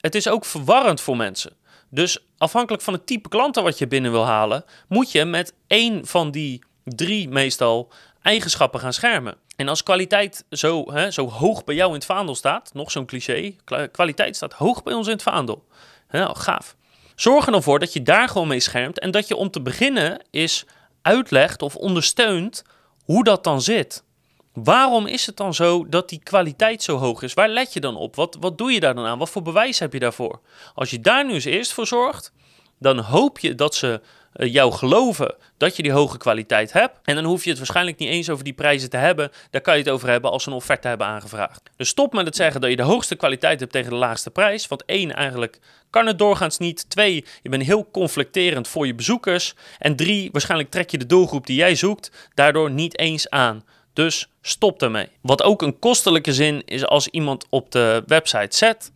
het 0.00 0.14
is 0.14 0.28
ook 0.28 0.44
verwarrend 0.44 1.00
voor 1.00 1.16
mensen. 1.16 1.52
Dus 1.88 2.18
afhankelijk 2.38 2.82
van 2.82 2.92
het 2.92 3.06
type 3.06 3.28
klanten 3.28 3.62
wat 3.62 3.78
je 3.78 3.86
binnen 3.86 4.10
wil 4.10 4.26
halen, 4.26 4.64
moet 4.88 5.12
je 5.12 5.24
met 5.24 5.54
één 5.66 6.06
van 6.06 6.30
die 6.30 6.62
drie 6.84 7.28
meestal 7.28 7.92
eigenschappen 8.28 8.80
gaan 8.80 8.92
schermen. 8.92 9.36
En 9.56 9.68
als 9.68 9.82
kwaliteit 9.82 10.44
zo, 10.50 10.92
hè, 10.92 11.10
zo 11.10 11.28
hoog 11.28 11.64
bij 11.64 11.74
jou 11.74 11.88
in 11.88 11.94
het 11.94 12.04
vaandel 12.04 12.34
staat, 12.34 12.70
nog 12.74 12.90
zo'n 12.90 13.06
cliché, 13.06 13.54
kwaliteit 13.92 14.36
staat 14.36 14.52
hoog 14.52 14.82
bij 14.82 14.94
ons 14.94 15.06
in 15.06 15.12
het 15.12 15.22
vaandel. 15.22 15.66
Nou, 16.10 16.36
gaaf. 16.36 16.76
Zorg 17.14 17.46
er 17.46 17.52
dan 17.52 17.62
voor 17.62 17.78
dat 17.78 17.92
je 17.92 18.02
daar 18.02 18.28
gewoon 18.28 18.48
mee 18.48 18.60
schermt 18.60 18.98
en 18.98 19.10
dat 19.10 19.28
je 19.28 19.36
om 19.36 19.50
te 19.50 19.60
beginnen 19.60 20.24
is 20.30 20.64
uitlegt 21.02 21.62
of 21.62 21.76
ondersteunt 21.76 22.64
hoe 23.04 23.24
dat 23.24 23.44
dan 23.44 23.62
zit. 23.62 24.04
Waarom 24.52 25.06
is 25.06 25.26
het 25.26 25.36
dan 25.36 25.54
zo 25.54 25.88
dat 25.88 26.08
die 26.08 26.20
kwaliteit 26.22 26.82
zo 26.82 26.96
hoog 26.96 27.22
is? 27.22 27.34
Waar 27.34 27.48
let 27.48 27.72
je 27.72 27.80
dan 27.80 27.96
op? 27.96 28.16
Wat, 28.16 28.36
wat 28.40 28.58
doe 28.58 28.72
je 28.72 28.80
daar 28.80 28.94
dan 28.94 29.06
aan? 29.06 29.18
Wat 29.18 29.30
voor 29.30 29.42
bewijs 29.42 29.78
heb 29.78 29.92
je 29.92 29.98
daarvoor? 29.98 30.40
Als 30.74 30.90
je 30.90 31.00
daar 31.00 31.24
nu 31.26 31.32
eens 31.32 31.44
eerst 31.44 31.72
voor 31.72 31.86
zorgt, 31.86 32.32
dan 32.78 32.98
hoop 32.98 33.38
je 33.38 33.54
dat 33.54 33.74
ze 33.74 34.00
jou 34.32 34.72
geloven 34.72 35.34
dat 35.56 35.76
je 35.76 35.82
die 35.82 35.92
hoge 35.92 36.18
kwaliteit 36.18 36.72
hebt. 36.72 36.98
En 37.04 37.14
dan 37.14 37.24
hoef 37.24 37.44
je 37.44 37.48
het 37.48 37.58
waarschijnlijk 37.58 37.98
niet 37.98 38.08
eens 38.08 38.30
over 38.30 38.44
die 38.44 38.52
prijzen 38.52 38.90
te 38.90 38.96
hebben. 38.96 39.30
Daar 39.50 39.60
kan 39.60 39.74
je 39.76 39.82
het 39.82 39.90
over 39.90 40.08
hebben 40.08 40.30
als 40.30 40.42
ze 40.42 40.48
een 40.48 40.56
offerte 40.56 40.88
hebben 40.88 41.06
aangevraagd. 41.06 41.70
Dus 41.76 41.88
stop 41.88 42.12
met 42.12 42.26
het 42.26 42.36
zeggen 42.36 42.60
dat 42.60 42.70
je 42.70 42.76
de 42.76 42.82
hoogste 42.82 43.14
kwaliteit 43.14 43.60
hebt 43.60 43.72
tegen 43.72 43.90
de 43.90 43.96
laagste 43.96 44.30
prijs. 44.30 44.68
Want 44.68 44.84
één, 44.84 45.14
eigenlijk 45.14 45.58
kan 45.90 46.06
het 46.06 46.18
doorgaans 46.18 46.58
niet. 46.58 46.90
Twee, 46.90 47.24
je 47.42 47.48
bent 47.48 47.62
heel 47.62 47.90
conflicterend 47.90 48.68
voor 48.68 48.86
je 48.86 48.94
bezoekers. 48.94 49.54
En 49.78 49.96
drie, 49.96 50.28
waarschijnlijk 50.32 50.70
trek 50.70 50.90
je 50.90 50.98
de 50.98 51.06
doelgroep 51.06 51.46
die 51.46 51.56
jij 51.56 51.74
zoekt 51.74 52.30
daardoor 52.34 52.70
niet 52.70 52.98
eens 52.98 53.30
aan. 53.30 53.64
Dus 53.92 54.28
stop 54.42 54.82
ermee. 54.82 55.08
Wat 55.20 55.42
ook 55.42 55.62
een 55.62 55.78
kostelijke 55.78 56.32
zin 56.32 56.62
is 56.64 56.86
als 56.86 57.08
iemand 57.08 57.46
op 57.48 57.70
de 57.72 58.02
website 58.06 58.56
zet 58.56 58.90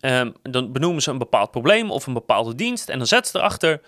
Ehm, 0.00 0.30
dan 0.42 0.72
benoemen 0.72 1.02
ze 1.02 1.10
een 1.10 1.18
bepaald 1.18 1.50
probleem 1.50 1.90
of 1.90 2.06
een 2.06 2.12
bepaalde 2.12 2.54
dienst 2.54 2.88
en 2.88 2.98
dan 2.98 3.06
zetten 3.06 3.30
ze 3.30 3.38
erachter, 3.38 3.80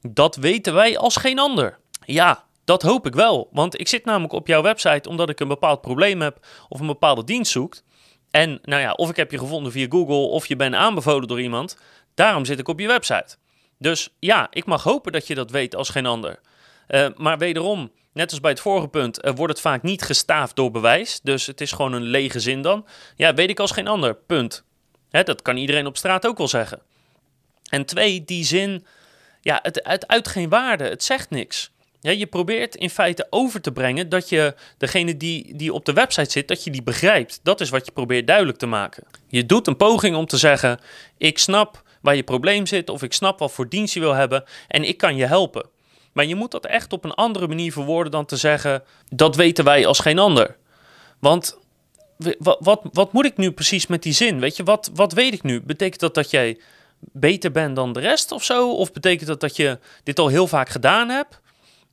dat 0.00 0.36
weten 0.36 0.74
wij 0.74 0.98
als 0.98 1.16
geen 1.16 1.38
ander. 1.38 1.78
Ja, 2.04 2.44
dat 2.64 2.82
hoop 2.82 3.06
ik 3.06 3.14
wel, 3.14 3.48
want 3.52 3.80
ik 3.80 3.88
zit 3.88 4.04
namelijk 4.04 4.32
op 4.32 4.46
jouw 4.46 4.62
website 4.62 5.08
omdat 5.08 5.28
ik 5.28 5.40
een 5.40 5.48
bepaald 5.48 5.80
probleem 5.80 6.20
heb 6.20 6.46
of 6.68 6.80
een 6.80 6.86
bepaalde 6.86 7.24
dienst 7.24 7.52
zoekt. 7.52 7.84
En 8.30 8.58
nou 8.62 8.82
ja, 8.82 8.92
of 8.92 9.10
ik 9.10 9.16
heb 9.16 9.30
je 9.30 9.38
gevonden 9.38 9.72
via 9.72 9.86
Google 9.88 10.14
of 10.14 10.46
je 10.46 10.56
bent 10.56 10.74
aanbevolen 10.74 11.28
door 11.28 11.40
iemand. 11.40 11.76
Daarom 12.14 12.44
zit 12.44 12.58
ik 12.58 12.68
op 12.68 12.80
je 12.80 12.86
website. 12.86 13.36
Dus 13.78 14.14
ja, 14.18 14.46
ik 14.50 14.66
mag 14.66 14.82
hopen 14.82 15.12
dat 15.12 15.26
je 15.26 15.34
dat 15.34 15.50
weet 15.50 15.74
als 15.74 15.88
geen 15.88 16.06
ander. 16.06 16.40
Uh, 16.88 17.06
maar 17.16 17.38
wederom, 17.38 17.92
net 18.12 18.30
als 18.30 18.40
bij 18.40 18.50
het 18.50 18.60
vorige 18.60 18.88
punt, 18.88 19.24
uh, 19.24 19.32
wordt 19.34 19.52
het 19.52 19.62
vaak 19.62 19.82
niet 19.82 20.02
gestaafd 20.02 20.56
door 20.56 20.70
bewijs. 20.70 21.20
Dus 21.22 21.46
het 21.46 21.60
is 21.60 21.72
gewoon 21.72 21.92
een 21.92 22.02
lege 22.02 22.40
zin 22.40 22.62
dan. 22.62 22.86
Ja, 23.16 23.34
weet 23.34 23.50
ik 23.50 23.60
als 23.60 23.70
geen 23.70 23.88
ander. 23.88 24.14
Punt. 24.14 24.64
Hè, 25.10 25.22
dat 25.22 25.42
kan 25.42 25.56
iedereen 25.56 25.86
op 25.86 25.96
straat 25.96 26.26
ook 26.26 26.38
wel 26.38 26.48
zeggen. 26.48 26.82
En 27.70 27.86
twee, 27.86 28.24
die 28.24 28.44
zin, 28.44 28.86
ja, 29.48 29.58
het, 29.62 29.80
het 29.82 30.06
uit 30.06 30.28
geen 30.28 30.48
waarde. 30.48 30.84
Het 30.84 31.04
zegt 31.04 31.30
niks. 31.30 31.70
Ja, 32.00 32.10
je 32.10 32.26
probeert 32.26 32.74
in 32.74 32.90
feite 32.90 33.26
over 33.30 33.60
te 33.60 33.72
brengen 33.72 34.08
dat 34.08 34.28
je 34.28 34.54
degene 34.78 35.16
die, 35.16 35.56
die 35.56 35.72
op 35.72 35.84
de 35.84 35.92
website 35.92 36.30
zit, 36.30 36.48
dat 36.48 36.64
je 36.64 36.70
die 36.70 36.82
begrijpt. 36.82 37.40
Dat 37.42 37.60
is 37.60 37.70
wat 37.70 37.86
je 37.86 37.92
probeert 37.92 38.26
duidelijk 38.26 38.58
te 38.58 38.66
maken. 38.66 39.04
Je 39.28 39.46
doet 39.46 39.66
een 39.66 39.76
poging 39.76 40.16
om 40.16 40.26
te 40.26 40.36
zeggen: 40.36 40.80
ik 41.16 41.38
snap 41.38 41.82
waar 42.00 42.16
je 42.16 42.22
probleem 42.22 42.66
zit, 42.66 42.90
of 42.90 43.02
ik 43.02 43.12
snap 43.12 43.38
wat 43.38 43.52
voor 43.52 43.68
dienst 43.68 43.94
je 43.94 44.00
wil 44.00 44.14
hebben 44.14 44.44
en 44.68 44.84
ik 44.84 44.96
kan 44.96 45.16
je 45.16 45.26
helpen. 45.26 45.68
Maar 46.12 46.24
je 46.24 46.34
moet 46.34 46.50
dat 46.50 46.66
echt 46.66 46.92
op 46.92 47.04
een 47.04 47.14
andere 47.14 47.48
manier 47.48 47.72
verwoorden 47.72 48.12
dan 48.12 48.24
te 48.24 48.36
zeggen: 48.36 48.82
dat 49.10 49.36
weten 49.36 49.64
wij 49.64 49.86
als 49.86 49.98
geen 49.98 50.18
ander. 50.18 50.56
Want 51.18 51.58
wat, 52.38 52.58
wat, 52.60 52.80
wat 52.92 53.12
moet 53.12 53.24
ik 53.24 53.36
nu 53.36 53.50
precies 53.50 53.86
met 53.86 54.02
die 54.02 54.12
zin? 54.12 54.40
Weet 54.40 54.56
je, 54.56 54.62
wat, 54.62 54.90
wat 54.94 55.12
weet 55.12 55.32
ik 55.32 55.42
nu? 55.42 55.60
Betekent 55.60 56.00
dat 56.00 56.14
dat 56.14 56.30
jij 56.30 56.58
beter 57.00 57.50
bent 57.50 57.76
dan 57.76 57.92
de 57.92 58.00
rest 58.00 58.32
of 58.32 58.44
zo? 58.44 58.72
Of 58.72 58.92
betekent 58.92 59.28
dat 59.28 59.40
dat 59.40 59.56
je 59.56 59.78
dit 60.02 60.18
al 60.18 60.28
heel 60.28 60.46
vaak 60.46 60.68
gedaan 60.68 61.08
hebt? 61.08 61.40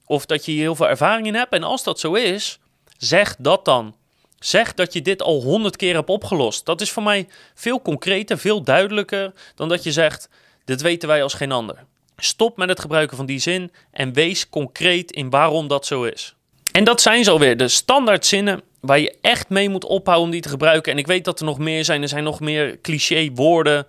Of 0.06 0.26
dat 0.26 0.46
je 0.46 0.52
hier 0.52 0.62
heel 0.62 0.76
veel 0.76 0.90
ervaring 0.90 1.28
in 1.28 1.36
hebt? 1.36 1.54
En 1.54 1.64
als 1.64 1.84
dat 1.84 2.00
zo 2.00 2.14
is, 2.14 2.60
zeg 2.98 3.36
dat 3.40 3.66
dan. 3.66 3.96
Zeg 4.40 4.74
dat 4.74 4.94
je 4.94 5.02
dit 5.02 5.22
al 5.22 5.42
honderd 5.42 5.76
keer 5.76 5.96
hebt 5.96 6.10
opgelost. 6.10 6.66
Dat 6.66 6.82
is 6.82 6.92
voor 6.92 7.04
mij 7.04 7.28
veel 7.54 7.82
concreter, 7.82 8.38
veel 8.38 8.64
duidelijker 8.64 9.34
dan 9.56 9.70
dat 9.70 9.84
je 9.84 9.92
zegt: 9.92 10.30
dit 10.66 10.82
weten 10.82 11.08
wij 11.08 11.24
als 11.24 11.34
geen 11.34 11.52
ander. 11.52 11.86
Stop 12.18 12.58
met 12.58 12.70
het 12.70 12.80
gebruiken 12.80 13.18
van 13.18 13.26
die 13.26 13.40
zin 13.40 13.72
en 13.92 14.14
wees 14.14 14.50
concreet 14.50 15.12
in 15.12 15.30
waarom 15.30 15.68
dat 15.68 15.86
zo 15.86 16.04
is. 16.04 16.36
En 16.72 16.84
dat 16.84 17.02
zijn 17.02 17.24
zo 17.24 17.32
alweer 17.32 17.58
de 17.58 17.68
standaard 17.68 18.26
zinnen 18.26 18.62
waar 18.80 19.00
je 19.00 19.18
echt 19.22 19.50
mee 19.50 19.70
moet 19.70 19.86
ophouden 19.86 20.26
om 20.26 20.32
die 20.32 20.42
te 20.42 20.50
gebruiken. 20.50 20.92
En 20.92 20.98
ik 20.98 21.08
weet 21.08 21.26
dat 21.26 21.40
er 21.40 21.46
nog 21.46 21.58
meer 21.58 21.86
zijn. 21.86 22.02
Er 22.02 22.08
zijn 22.08 22.24
nog 22.24 22.40
meer 22.40 22.82
cliché 22.82 23.30
woorden 23.34 23.88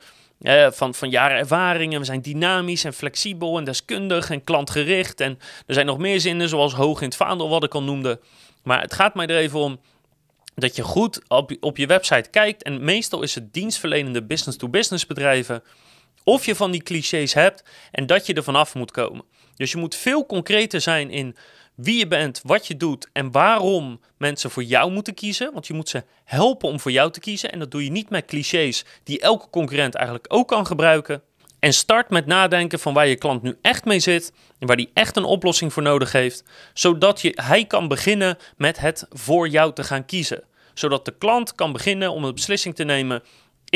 van, 0.70 0.94
van 0.94 1.10
jaren 1.10 1.38
ervaringen. 1.38 1.98
We 1.98 2.04
zijn 2.04 2.22
dynamisch 2.22 2.84
en 2.84 2.92
flexibel 2.94 3.58
en 3.58 3.64
deskundig 3.64 4.30
en 4.30 4.44
klantgericht. 4.44 5.20
En 5.20 5.38
er 5.66 5.74
zijn 5.74 5.86
nog 5.86 5.98
meer 5.98 6.20
zinnen 6.20 6.48
zoals 6.48 6.74
hoog 6.74 7.00
in 7.00 7.06
het 7.06 7.16
vaandel 7.16 7.48
wat 7.48 7.64
ik 7.64 7.74
al 7.74 7.82
noemde. 7.82 8.20
Maar 8.62 8.80
het 8.80 8.94
gaat 8.94 9.14
mij 9.14 9.26
er 9.26 9.36
even 9.36 9.58
om 9.58 9.80
dat 10.54 10.76
je 10.76 10.82
goed 10.82 11.20
op, 11.28 11.52
op 11.60 11.76
je 11.76 11.86
website 11.86 12.30
kijkt. 12.30 12.62
En 12.62 12.84
meestal 12.84 13.22
is 13.22 13.34
het 13.34 13.52
dienstverlenende 13.52 14.22
business-to-business 14.22 15.06
bedrijven. 15.06 15.62
Of 16.24 16.46
je 16.46 16.54
van 16.54 16.70
die 16.70 16.82
clichés 16.82 17.34
hebt 17.34 17.64
en 17.90 18.06
dat 18.06 18.26
je 18.26 18.34
er 18.34 18.42
vanaf 18.42 18.74
moet 18.74 18.90
komen. 18.90 19.24
Dus 19.56 19.70
je 19.70 19.78
moet 19.78 19.94
veel 19.94 20.26
concreter 20.26 20.80
zijn 20.80 21.10
in 21.10 21.36
wie 21.76 21.98
je 21.98 22.06
bent, 22.06 22.40
wat 22.44 22.66
je 22.66 22.76
doet 22.76 23.08
en 23.12 23.30
waarom 23.30 24.00
mensen 24.18 24.50
voor 24.50 24.62
jou 24.62 24.92
moeten 24.92 25.14
kiezen. 25.14 25.52
Want 25.52 25.66
je 25.66 25.74
moet 25.74 25.88
ze 25.88 26.04
helpen 26.24 26.68
om 26.68 26.80
voor 26.80 26.90
jou 26.90 27.10
te 27.10 27.20
kiezen. 27.20 27.52
En 27.52 27.58
dat 27.58 27.70
doe 27.70 27.84
je 27.84 27.90
niet 27.90 28.10
met 28.10 28.24
clichés 28.24 28.84
die 29.04 29.20
elke 29.20 29.50
concurrent 29.50 29.94
eigenlijk 29.94 30.26
ook 30.28 30.48
kan 30.48 30.66
gebruiken. 30.66 31.22
En 31.58 31.72
start 31.72 32.10
met 32.10 32.26
nadenken 32.26 32.78
van 32.78 32.94
waar 32.94 33.06
je 33.06 33.16
klant 33.16 33.42
nu 33.42 33.56
echt 33.62 33.84
mee 33.84 34.00
zit 34.00 34.32
en 34.58 34.66
waar 34.66 34.76
die 34.76 34.90
echt 34.94 35.16
een 35.16 35.24
oplossing 35.24 35.72
voor 35.72 35.82
nodig 35.82 36.12
heeft, 36.12 36.44
zodat 36.74 37.20
je, 37.20 37.32
hij 37.42 37.64
kan 37.64 37.88
beginnen 37.88 38.38
met 38.56 38.78
het 38.78 39.06
voor 39.10 39.48
jou 39.48 39.72
te 39.72 39.84
gaan 39.84 40.04
kiezen. 40.04 40.42
Zodat 40.74 41.04
de 41.04 41.14
klant 41.18 41.54
kan 41.54 41.72
beginnen 41.72 42.12
om 42.12 42.24
een 42.24 42.34
beslissing 42.34 42.74
te 42.74 42.84
nemen 42.84 43.22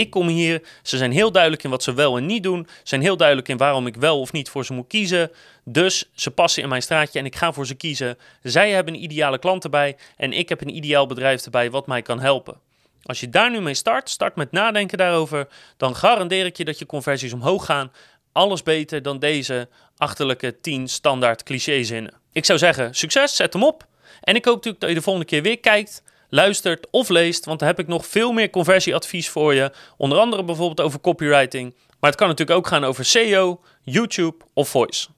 ik 0.00 0.10
kom 0.10 0.28
hier, 0.28 0.62
ze 0.82 0.96
zijn 0.96 1.12
heel 1.12 1.32
duidelijk 1.32 1.64
in 1.64 1.70
wat 1.70 1.82
ze 1.82 1.94
wel 1.94 2.16
en 2.16 2.26
niet 2.26 2.42
doen. 2.42 2.66
Ze 2.66 2.80
zijn 2.82 3.00
heel 3.00 3.16
duidelijk 3.16 3.48
in 3.48 3.56
waarom 3.56 3.86
ik 3.86 3.96
wel 3.96 4.20
of 4.20 4.32
niet 4.32 4.48
voor 4.48 4.64
ze 4.64 4.72
moet 4.72 4.86
kiezen. 4.86 5.30
Dus 5.64 6.10
ze 6.14 6.30
passen 6.30 6.62
in 6.62 6.68
mijn 6.68 6.82
straatje 6.82 7.18
en 7.18 7.24
ik 7.24 7.36
ga 7.36 7.52
voor 7.52 7.66
ze 7.66 7.74
kiezen. 7.74 8.18
Zij 8.42 8.70
hebben 8.70 8.94
een 8.94 9.02
ideale 9.02 9.38
klant 9.38 9.64
erbij 9.64 9.96
en 10.16 10.32
ik 10.32 10.48
heb 10.48 10.60
een 10.60 10.76
ideaal 10.76 11.06
bedrijf 11.06 11.44
erbij 11.44 11.70
wat 11.70 11.86
mij 11.86 12.02
kan 12.02 12.20
helpen. 12.20 12.58
Als 13.02 13.20
je 13.20 13.28
daar 13.28 13.50
nu 13.50 13.60
mee 13.60 13.74
start, 13.74 14.10
start 14.10 14.36
met 14.36 14.52
nadenken 14.52 14.98
daarover, 14.98 15.48
dan 15.76 15.96
garandeer 15.96 16.46
ik 16.46 16.56
je 16.56 16.64
dat 16.64 16.78
je 16.78 16.86
conversies 16.86 17.32
omhoog 17.32 17.64
gaan. 17.64 17.92
Alles 18.32 18.62
beter 18.62 19.02
dan 19.02 19.18
deze 19.18 19.68
achterlijke 19.96 20.60
10 20.60 20.88
standaard 20.88 21.42
clichézinnen. 21.42 22.14
Ik 22.32 22.44
zou 22.44 22.58
zeggen, 22.58 22.94
succes, 22.94 23.36
zet 23.36 23.52
hem 23.52 23.64
op. 23.64 23.86
En 24.20 24.34
ik 24.34 24.44
hoop 24.44 24.54
natuurlijk 24.54 24.80
dat 24.80 24.90
je 24.90 24.96
de 24.96 25.02
volgende 25.02 25.28
keer 25.28 25.42
weer 25.42 25.58
kijkt 25.58 26.02
luistert 26.30 26.86
of 26.90 27.08
leest. 27.08 27.44
Want 27.44 27.58
dan 27.58 27.68
heb 27.68 27.78
ik 27.78 27.86
nog 27.86 28.06
veel 28.06 28.32
meer 28.32 28.50
conversieadvies 28.50 29.28
voor 29.28 29.54
je. 29.54 29.72
Onder 29.96 30.18
andere 30.18 30.44
bijvoorbeeld 30.44 30.80
over 30.80 31.00
copywriting. 31.00 31.74
Maar 32.00 32.10
het 32.10 32.18
kan 32.18 32.28
natuurlijk 32.28 32.58
ook 32.58 32.66
gaan 32.66 32.84
over 32.84 33.04
SEO, 33.04 33.60
YouTube 33.82 34.36
of 34.54 34.68
voice. 34.68 35.08